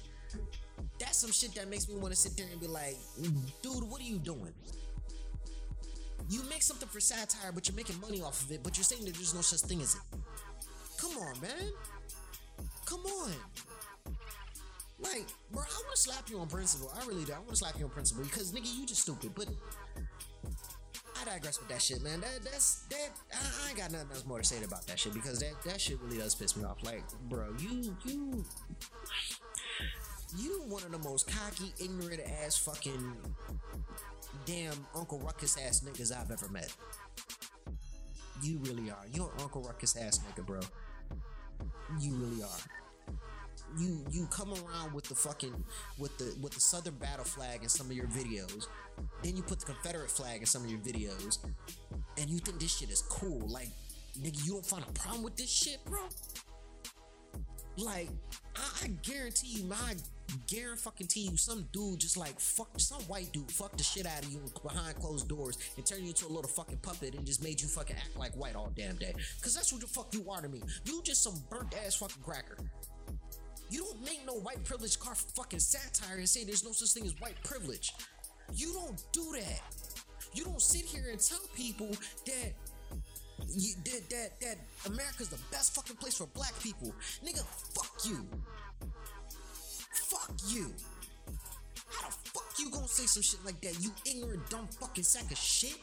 That's 0.99 1.19
some 1.19 1.33
shit 1.33 1.55
that 1.55 1.69
makes 1.69 1.89
me 1.89 1.97
want 1.97 2.13
to 2.13 2.19
sit 2.19 2.37
there 2.37 2.47
and 2.51 2.61
be 2.61 2.67
like, 2.67 2.97
dude, 3.63 3.85
what 3.91 4.01
are 4.01 4.05
you 4.05 4.19
doing? 4.19 4.53
You 6.29 6.43
make 6.49 6.63
something 6.63 6.89
for 6.89 7.01
satire, 7.01 7.53
but 7.53 7.69
you're 7.69 7.77
making 7.77 8.01
money 8.01 8.23
off 8.23 8.43
of 8.45 8.53
it, 8.53 8.63
but 8.63 8.77
you're 8.77 8.85
saying 8.85 9.05
that 9.05 9.15
there's 9.15 9.35
no 9.35 9.41
such 9.41 9.69
thing 9.69 9.83
as 9.83 9.95
it. 9.95 10.01
Come 10.97 11.11
on, 11.19 11.41
man. 11.41 11.73
Come 12.87 13.01
on. 13.01 13.33
Like, 15.01 15.27
bro, 15.51 15.63
I 15.63 15.83
want 15.85 15.97
to 15.97 16.01
slap 16.01 16.31
you 16.31 16.39
on 16.39 16.47
principle. 16.47 16.93
I 16.97 17.05
really 17.07 17.25
do. 17.25 17.33
I 17.33 17.39
want 17.39 17.51
to 17.51 17.57
slap 17.57 17.79
you 17.79 17.85
on 17.85 17.91
principle 17.91 18.23
because, 18.23 18.53
nigga, 18.53 18.73
you 18.79 18.87
just 18.87 19.03
stupid. 19.03 19.33
But 19.35 19.49
I 21.23 21.25
digress 21.25 21.59
with 21.61 21.69
that 21.69 21.81
shit, 21.81 22.03
man. 22.03 22.21
That 22.21 22.41
that's 22.45 22.83
that. 22.91 23.11
I, 23.33 23.67
I 23.67 23.69
ain't 23.69 23.79
got 23.79 23.93
nothing 23.93 24.09
else 24.11 24.27
more 24.27 24.39
to 24.39 24.45
say 24.45 24.63
about 24.65 24.87
that 24.87 24.99
shit 24.99 25.15
because 25.15 25.39
that 25.41 25.63
that 25.65 25.81
shit 25.81 26.01
really 26.01 26.19
does 26.19 26.35
piss 26.35 26.57
me 26.57 26.65
off. 26.65 26.83
Like, 26.83 27.05
bro, 27.29 27.55
you 27.59 27.97
you 28.05 28.45
you 30.37 30.63
one 30.67 30.83
of 30.83 30.93
the 30.93 30.99
most 30.99 31.31
cocky, 31.31 31.73
ignorant 31.79 32.21
ass 32.45 32.57
fucking 32.57 33.15
damn 34.47 34.87
Uncle 34.95 35.19
Ruckus 35.19 35.57
ass 35.59 35.81
niggas 35.81 36.13
I've 36.17 36.31
ever 36.31 36.49
met. 36.49 36.73
You 38.43 38.59
really 38.59 38.91
are. 38.91 39.05
You're 39.13 39.31
Uncle 39.41 39.63
Ruckus 39.63 39.97
ass 39.97 40.19
nigga, 40.19 40.45
bro. 40.45 40.61
You 42.01 42.15
really 42.15 42.43
are 42.43 42.82
you 43.79 44.05
you 44.11 44.27
come 44.27 44.53
around 44.53 44.93
with 44.93 45.05
the 45.05 45.15
fucking 45.15 45.65
with 45.99 46.17
the 46.19 46.37
with 46.41 46.53
the 46.53 46.61
Southern 46.61 46.95
battle 46.95 47.25
flag 47.25 47.63
in 47.63 47.69
some 47.69 47.87
of 47.87 47.93
your 47.93 48.07
videos, 48.07 48.67
then 49.23 49.37
you 49.37 49.43
put 49.43 49.61
the 49.61 49.67
Confederate 49.67 50.11
flag 50.11 50.41
in 50.41 50.47
some 50.47 50.65
of 50.65 50.71
your 50.71 50.81
videos, 50.81 51.39
and 52.19 52.31
you 52.31 52.39
think 52.39 52.61
this 52.61 52.77
shit 52.77 52.91
is 52.91 53.03
cool. 53.03 53.47
Like, 53.49 53.69
nigga, 54.19 54.45
you 54.45 54.53
don't 54.53 54.67
find 54.67 54.85
a 54.89 54.93
problem 54.93 55.23
with 55.23 55.37
this 55.37 55.51
shit, 55.51 55.85
bro? 55.87 56.01
Like, 57.79 58.11
I, 58.55 58.85
I 58.85 58.89
guarantee 59.03 59.49
you, 59.49 59.65
my 59.65 59.95
guarantee 60.47 61.29
you, 61.31 61.37
some 61.37 61.69
dude 61.73 62.01
just 62.01 62.17
like 62.17 62.39
fuck 62.41 62.69
some 62.79 63.03
white 63.03 63.31
dude 63.33 63.51
fuck 63.51 63.77
the 63.77 63.83
shit 63.83 64.07
out 64.07 64.25
of 64.25 64.31
you 64.31 64.41
behind 64.63 64.97
closed 64.97 65.29
doors 65.29 65.59
and 65.77 65.85
turn 65.85 66.01
you 66.03 66.09
into 66.09 66.27
a 66.27 66.29
little 66.29 66.49
fucking 66.49 66.79
puppet 66.79 67.15
and 67.15 67.27
just 67.27 67.43
made 67.43 67.61
you 67.61 67.69
fucking 67.69 67.97
act 67.97 68.17
like 68.17 68.33
white 68.35 68.55
all 68.55 68.71
damn 68.75 68.97
day. 68.97 69.15
Cause 69.43 69.55
that's 69.55 69.73
what 69.73 69.81
the 69.81 69.87
fuck 69.87 70.13
you 70.15 70.31
are 70.31 70.41
to 70.41 70.49
me. 70.49 70.63
You 70.85 71.03
just 71.03 71.23
some 71.23 71.35
burnt 71.51 71.75
ass 71.85 71.97
fucking 71.97 72.23
cracker. 72.23 72.57
You 73.73 73.85
don't 73.85 74.05
make 74.05 74.21
no 74.27 74.35
white 74.35 74.63
privilege 74.65 74.99
car 74.99 75.15
fucking 75.15 75.59
satire 75.59 76.19
and 76.19 76.29
say 76.29 76.45
there's 76.45 76.63
no 76.63 76.73
such 76.73 76.91
thing 76.91 77.07
as 77.07 77.19
white 77.23 77.43
privilege. 77.43 77.95
You 78.55 78.71
don't 78.75 79.03
do 79.13 79.35
that. 79.41 79.61
You 80.35 80.45
don't 80.45 80.61
sit 80.61 80.85
here 80.85 81.09
and 81.11 81.19
tell 81.19 81.41
people 81.57 81.89
that 82.27 82.53
you, 83.49 83.73
that, 83.85 84.11
that 84.11 84.41
that 84.43 84.59
America's 84.85 85.31
the 85.31 85.39
best 85.51 85.75
fucking 85.75 85.97
place 85.97 86.19
for 86.19 86.27
black 86.27 86.53
people. 86.63 86.95
Nigga, 87.25 87.43
fuck 87.75 87.93
you. 88.05 88.29
Fuck 89.91 90.35
you. 90.49 90.71
How 91.89 92.09
the 92.09 92.15
fuck 92.29 92.53
you 92.59 92.71
gonna 92.71 92.87
say 92.87 93.07
some 93.07 93.23
shit 93.23 93.43
like 93.43 93.59
that? 93.63 93.83
You 93.83 93.91
ignorant, 94.05 94.51
dumb 94.51 94.69
fucking 94.81 95.05
sack 95.05 95.33
of 95.33 95.39
shit. 95.39 95.79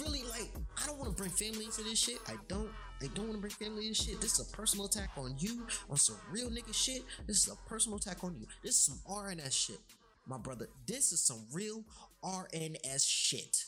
Really 0.00 0.22
like. 0.24 0.50
I 0.82 0.86
don't 0.86 0.98
want 0.98 1.10
to 1.10 1.16
bring 1.16 1.30
family 1.30 1.64
into 1.64 1.82
this 1.82 1.98
shit. 1.98 2.18
I 2.26 2.34
don't. 2.48 2.70
I 3.02 3.06
don't 3.14 3.26
want 3.26 3.34
to 3.34 3.40
bring 3.40 3.52
family 3.52 3.88
into 3.88 4.02
shit. 4.02 4.20
This 4.20 4.38
is 4.38 4.48
a 4.48 4.56
personal 4.56 4.86
attack 4.86 5.10
on 5.16 5.34
you, 5.38 5.66
on 5.90 5.96
some 5.96 6.16
real 6.30 6.50
nigga 6.50 6.74
shit. 6.74 7.02
This 7.26 7.46
is 7.46 7.52
a 7.52 7.68
personal 7.68 7.98
attack 7.98 8.22
on 8.22 8.36
you. 8.36 8.46
This 8.62 8.76
is 8.76 8.84
some 8.84 9.00
RNS 9.08 9.52
shit, 9.52 9.80
my 10.26 10.38
brother. 10.38 10.68
This 10.86 11.12
is 11.12 11.20
some 11.20 11.46
real 11.52 11.84
RNS 12.24 13.04
shit. 13.04 13.64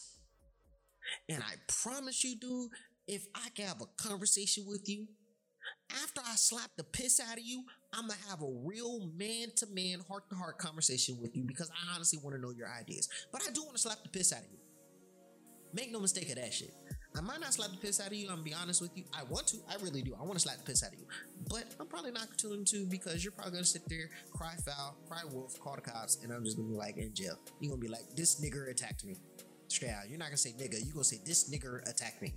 And 1.29 1.43
I 1.43 1.55
promise 1.83 2.23
you, 2.23 2.37
dude, 2.37 2.71
if 3.09 3.27
I 3.35 3.49
can 3.55 3.67
have 3.67 3.83
a 3.83 3.87
conversation 4.03 4.65
with 4.67 4.89
you 4.89 5.09
after 6.03 6.21
I 6.25 6.35
slap 6.37 6.71
the 6.77 6.85
piss 6.85 7.21
out 7.21 7.39
of 7.39 7.45
you, 7.45 7.65
I'm 7.93 8.09
gonna 8.09 8.19
have 8.29 8.43
a 8.43 8.53
real 8.65 9.11
man 9.17 9.49
to 9.57 9.67
man, 9.67 10.01
heart 10.09 10.29
to 10.31 10.37
heart 10.37 10.59
conversation 10.59 11.19
with 11.21 11.37
you 11.37 11.45
because 11.45 11.71
I 11.71 11.95
honestly 11.95 12.19
want 12.23 12.37
to 12.37 12.43
know 12.43 12.51
your 12.51 12.69
ideas. 12.69 13.09
But 13.33 13.43
I 13.47 13.53
do 13.53 13.63
want 13.63 13.77
to 13.77 13.83
slap 13.83 14.03
the 14.03 14.09
piss 14.09 14.33
out 14.33 14.41
of 14.41 14.47
you. 14.51 14.59
Make 15.75 15.91
no 15.91 15.99
mistake 15.99 16.31
of 16.31 16.37
that 16.37 16.55
shit. 16.55 16.73
I 17.17 17.21
might 17.21 17.41
not 17.41 17.53
slap 17.53 17.71
the 17.71 17.77
piss 17.77 18.01
out 18.01 18.09
of 18.09 18.13
you. 18.13 18.29
I'm 18.29 18.37
gonna 18.37 18.43
be 18.43 18.55
honest 18.55 18.81
with 18.81 18.97
you. 18.97 19.05
I 19.13 19.25
want 19.25 19.49
to. 19.49 19.59
I 19.69 19.75
really 19.83 20.03
do. 20.03 20.15
I 20.19 20.23
want 20.23 20.35
to 20.35 20.41
slap 20.41 20.59
the 20.59 20.65
piss 20.65 20.85
out 20.85 20.93
of 20.93 20.99
you. 20.99 21.07
But 21.49 21.65
I'm 21.81 21.87
probably 21.87 22.13
not 22.13 22.29
going 22.43 22.65
to 22.65 22.87
because 22.87 23.25
you're 23.25 23.33
probably 23.33 23.53
gonna 23.53 23.65
sit 23.65 23.83
there, 23.89 24.11
cry 24.33 24.55
foul, 24.65 24.97
cry 25.09 25.23
wolf, 25.33 25.59
call 25.61 25.75
the 25.75 25.81
cops, 25.81 26.19
and 26.23 26.33
I'm 26.33 26.45
just 26.45 26.57
gonna 26.57 26.69
be 26.69 26.75
like 26.75 26.97
in 26.97 27.13
jail. 27.13 27.39
You're 27.61 27.71
gonna 27.71 27.81
be 27.81 27.89
like, 27.89 28.03
this 28.17 28.41
nigger 28.41 28.71
attacked 28.71 29.05
me. 29.05 29.17
Straight 29.69 29.91
out. 29.91 30.09
You're 30.09 30.19
not 30.19 30.27
gonna 30.27 30.37
say 30.37 30.51
nigga. 30.51 30.85
You're 30.85 30.93
gonna 30.93 31.05
say 31.05 31.21
this 31.25 31.51
nigger 31.51 31.89
attacked 31.89 32.23
me. 32.23 32.35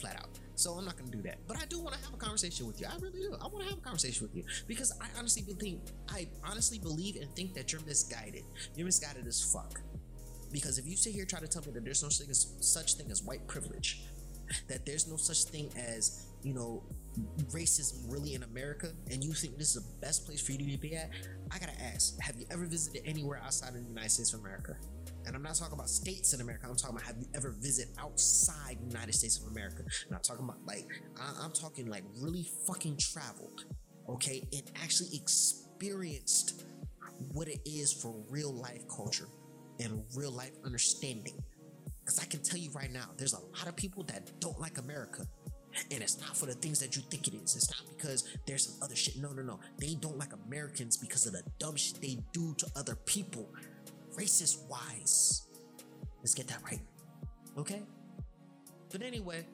Flat 0.00 0.16
out. 0.16 0.30
So 0.54 0.72
I'm 0.72 0.84
not 0.84 0.96
gonna 0.96 1.10
do 1.10 1.22
that. 1.22 1.38
But 1.46 1.58
I 1.58 1.66
do 1.66 1.80
want 1.80 1.94
to 1.96 2.04
have 2.04 2.14
a 2.14 2.16
conversation 2.16 2.66
with 2.66 2.80
you. 2.80 2.86
I 2.88 2.96
really 2.96 3.20
do. 3.20 3.36
I 3.40 3.46
want 3.46 3.60
to 3.60 3.70
have 3.70 3.78
a 3.78 3.82
conversation 3.82 4.26
with 4.26 4.36
you 4.36 4.44
because 4.66 4.92
I 5.00 5.06
honestly 5.18 5.42
believe 5.42 5.80
I 6.08 6.28
honestly 6.44 6.78
believe 6.78 7.16
and 7.16 7.34
think 7.34 7.54
that 7.54 7.72
you're 7.72 7.82
misguided. 7.82 8.44
You're 8.76 8.86
misguided 8.86 9.26
as 9.26 9.42
fuck. 9.42 9.80
Because 10.52 10.78
if 10.78 10.86
you 10.86 10.96
sit 10.96 11.12
here 11.12 11.22
and 11.22 11.30
try 11.30 11.40
to 11.40 11.48
tell 11.48 11.62
me 11.62 11.72
that 11.72 11.84
there's 11.84 12.02
no 12.02 12.10
such 12.10 12.26
thing 12.26 12.30
as, 12.30 12.54
such 12.60 12.94
thing 12.94 13.10
as 13.10 13.22
white 13.22 13.46
privilege, 13.48 14.02
that 14.68 14.84
there's 14.84 15.08
no 15.08 15.16
such 15.16 15.44
thing 15.44 15.70
as 15.76 16.26
you 16.42 16.52
know 16.52 16.82
racism 17.52 18.12
really 18.12 18.34
in 18.34 18.42
America, 18.42 18.92
and 19.10 19.24
you 19.24 19.32
think 19.32 19.56
this 19.56 19.74
is 19.74 19.82
the 19.82 20.06
best 20.06 20.26
place 20.26 20.40
for 20.40 20.52
you 20.52 20.58
to 20.58 20.78
be 20.78 20.94
at, 20.94 21.10
I 21.50 21.58
gotta 21.58 21.80
ask: 21.82 22.20
Have 22.20 22.36
you 22.36 22.46
ever 22.50 22.66
visited 22.66 23.02
anywhere 23.06 23.40
outside 23.42 23.68
of 23.68 23.82
the 23.82 23.88
United 23.88 24.10
States 24.10 24.34
of 24.34 24.40
America? 24.40 24.76
And 25.24 25.36
I'm 25.36 25.42
not 25.42 25.54
talking 25.54 25.74
about 25.74 25.88
states 25.88 26.34
in 26.34 26.40
America. 26.40 26.66
I'm 26.68 26.74
talking 26.74 26.96
about 26.96 27.06
have 27.06 27.16
you 27.18 27.28
ever 27.34 27.54
visited 27.60 27.94
outside 27.98 28.78
the 28.80 28.88
United 28.88 29.14
States 29.14 29.38
of 29.38 29.52
America? 29.52 29.82
I'm 29.82 30.12
not 30.12 30.24
talking 30.24 30.44
about 30.44 30.58
like 30.66 30.88
I, 31.18 31.44
I'm 31.44 31.52
talking 31.52 31.86
like 31.88 32.04
really 32.20 32.46
fucking 32.66 32.98
traveled, 32.98 33.64
okay, 34.08 34.46
and 34.52 34.62
actually 34.82 35.10
experienced 35.14 36.64
what 37.32 37.48
it 37.48 37.60
is 37.64 37.92
for 37.92 38.12
real 38.28 38.52
life 38.52 38.82
culture 38.94 39.28
and 39.80 40.02
real 40.14 40.30
life 40.30 40.52
understanding. 40.64 41.34
Because 42.00 42.18
I 42.18 42.24
can 42.24 42.42
tell 42.42 42.58
you 42.58 42.70
right 42.72 42.92
now, 42.92 43.10
there's 43.16 43.34
a 43.34 43.40
lot 43.40 43.68
of 43.68 43.76
people 43.76 44.02
that 44.04 44.30
don't 44.40 44.58
like 44.60 44.78
America. 44.78 45.24
And 45.90 46.02
it's 46.02 46.20
not 46.20 46.36
for 46.36 46.46
the 46.46 46.54
things 46.54 46.78
that 46.80 46.96
you 46.96 47.02
think 47.02 47.28
it 47.28 47.34
is. 47.34 47.56
It's 47.56 47.70
not 47.70 47.96
because 47.96 48.28
there's 48.46 48.66
some 48.66 48.82
other 48.82 48.96
shit. 48.96 49.16
No, 49.16 49.32
no, 49.32 49.42
no. 49.42 49.60
They 49.78 49.94
don't 49.94 50.18
like 50.18 50.32
Americans 50.46 50.96
because 50.96 51.26
of 51.26 51.32
the 51.32 51.42
dumb 51.58 51.76
shit 51.76 52.00
they 52.00 52.18
do 52.32 52.54
to 52.58 52.66
other 52.76 52.96
people 53.06 53.48
racist 54.14 54.68
wise. 54.68 55.46
Let's 56.18 56.34
get 56.34 56.46
that 56.48 56.62
right. 56.64 56.80
Okay? 57.56 57.82
But 58.90 59.02
anyway, 59.02 59.46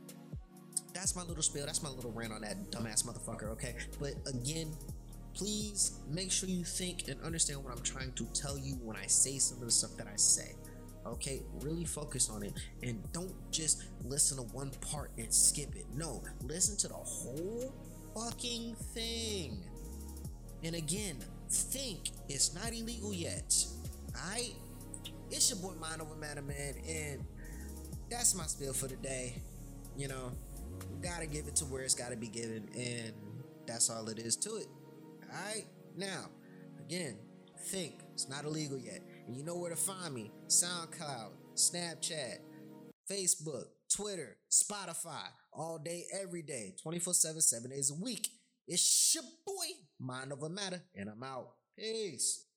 that's 0.92 1.14
my 1.14 1.22
little 1.22 1.42
spiel. 1.42 1.66
That's 1.66 1.83
my 1.83 1.90
little 1.90 2.11
rant 2.11 2.33
on 2.33 2.40
that 2.42 2.70
dumbass 2.70 3.07
motherfucker, 3.07 3.50
okay? 3.52 3.76
But 4.00 4.14
again, 4.26 4.74
please 5.38 6.01
make 6.11 6.33
sure 6.33 6.48
you 6.48 6.64
think 6.64 7.07
and 7.07 7.20
understand 7.22 7.62
what 7.62 7.72
I'm 7.72 7.83
trying 7.83 8.12
to 8.14 8.24
tell 8.35 8.59
you 8.59 8.74
when 8.83 8.96
I 8.96 9.07
say 9.07 9.38
some 9.38 9.59
of 9.59 9.64
the 9.64 9.70
stuff 9.70 9.96
that 9.96 10.09
I 10.12 10.16
say. 10.16 10.57
Okay, 11.07 11.42
really 11.61 11.85
focus 11.85 12.29
on 12.29 12.42
it 12.42 12.53
and 12.83 13.01
don't 13.12 13.33
just 13.53 13.85
listen 14.05 14.37
to 14.38 14.42
one 14.53 14.70
part 14.90 15.12
and 15.16 15.33
skip 15.33 15.77
it. 15.77 15.87
No, 15.94 16.22
listen 16.42 16.77
to 16.79 16.88
the 16.88 16.94
whole 16.94 17.72
fucking 18.14 18.74
thing. 18.94 19.62
And 20.64 20.74
again, 20.74 21.18
think 21.48 22.11
it's 22.29 22.53
not 22.53 22.72
illegal 22.72 23.14
yet. 23.14 23.64
Alright? 24.16 24.57
It's 25.31 25.51
your 25.51 25.61
boy 25.61 25.79
Mind 25.81 26.03
Over 26.03 26.16
Matter, 26.16 26.42
man, 26.42 26.74
and 26.88 27.24
that's 28.11 28.35
my 28.35 28.44
spiel 28.44 28.72
for 28.72 28.88
today. 28.88 29.40
You 29.96 30.09
know, 30.09 30.33
gotta 31.01 31.27
give 31.27 31.46
it 31.46 31.55
to 31.57 31.64
where 31.66 31.83
it's 31.83 31.94
gotta 31.94 32.16
be 32.16 32.29
given, 32.29 32.68
and 32.77 33.12
that's 33.66 33.88
all 33.88 34.09
it 34.09 34.18
is 34.18 34.35
to 34.37 34.57
it. 34.57 34.66
Alright? 35.30 35.66
Now, 35.96 36.26
again, 36.80 37.18
think 37.66 38.00
it's 38.14 38.28
not 38.28 38.44
illegal 38.44 38.78
yet. 38.78 39.02
And 39.26 39.36
you 39.36 39.44
know 39.44 39.56
where 39.56 39.70
to 39.70 39.76
find 39.76 40.14
me 40.14 40.30
SoundCloud, 40.48 41.30
Snapchat, 41.54 42.38
Facebook, 43.10 43.64
Twitter, 43.94 44.36
Spotify, 44.50 45.26
all 45.52 45.78
day, 45.78 46.04
every 46.20 46.42
day, 46.42 46.74
24 46.82 47.14
7, 47.14 47.40
7 47.40 47.70
days 47.70 47.90
a 47.90 48.02
week. 48.02 48.28
It's 48.66 49.14
your 49.14 49.24
boy, 49.46 49.66
Mind 49.98 50.32
Over 50.32 50.48
Matter, 50.48 50.82
and 50.94 51.08
I'm 51.08 51.22
out. 51.22 51.48
Peace. 51.76 52.47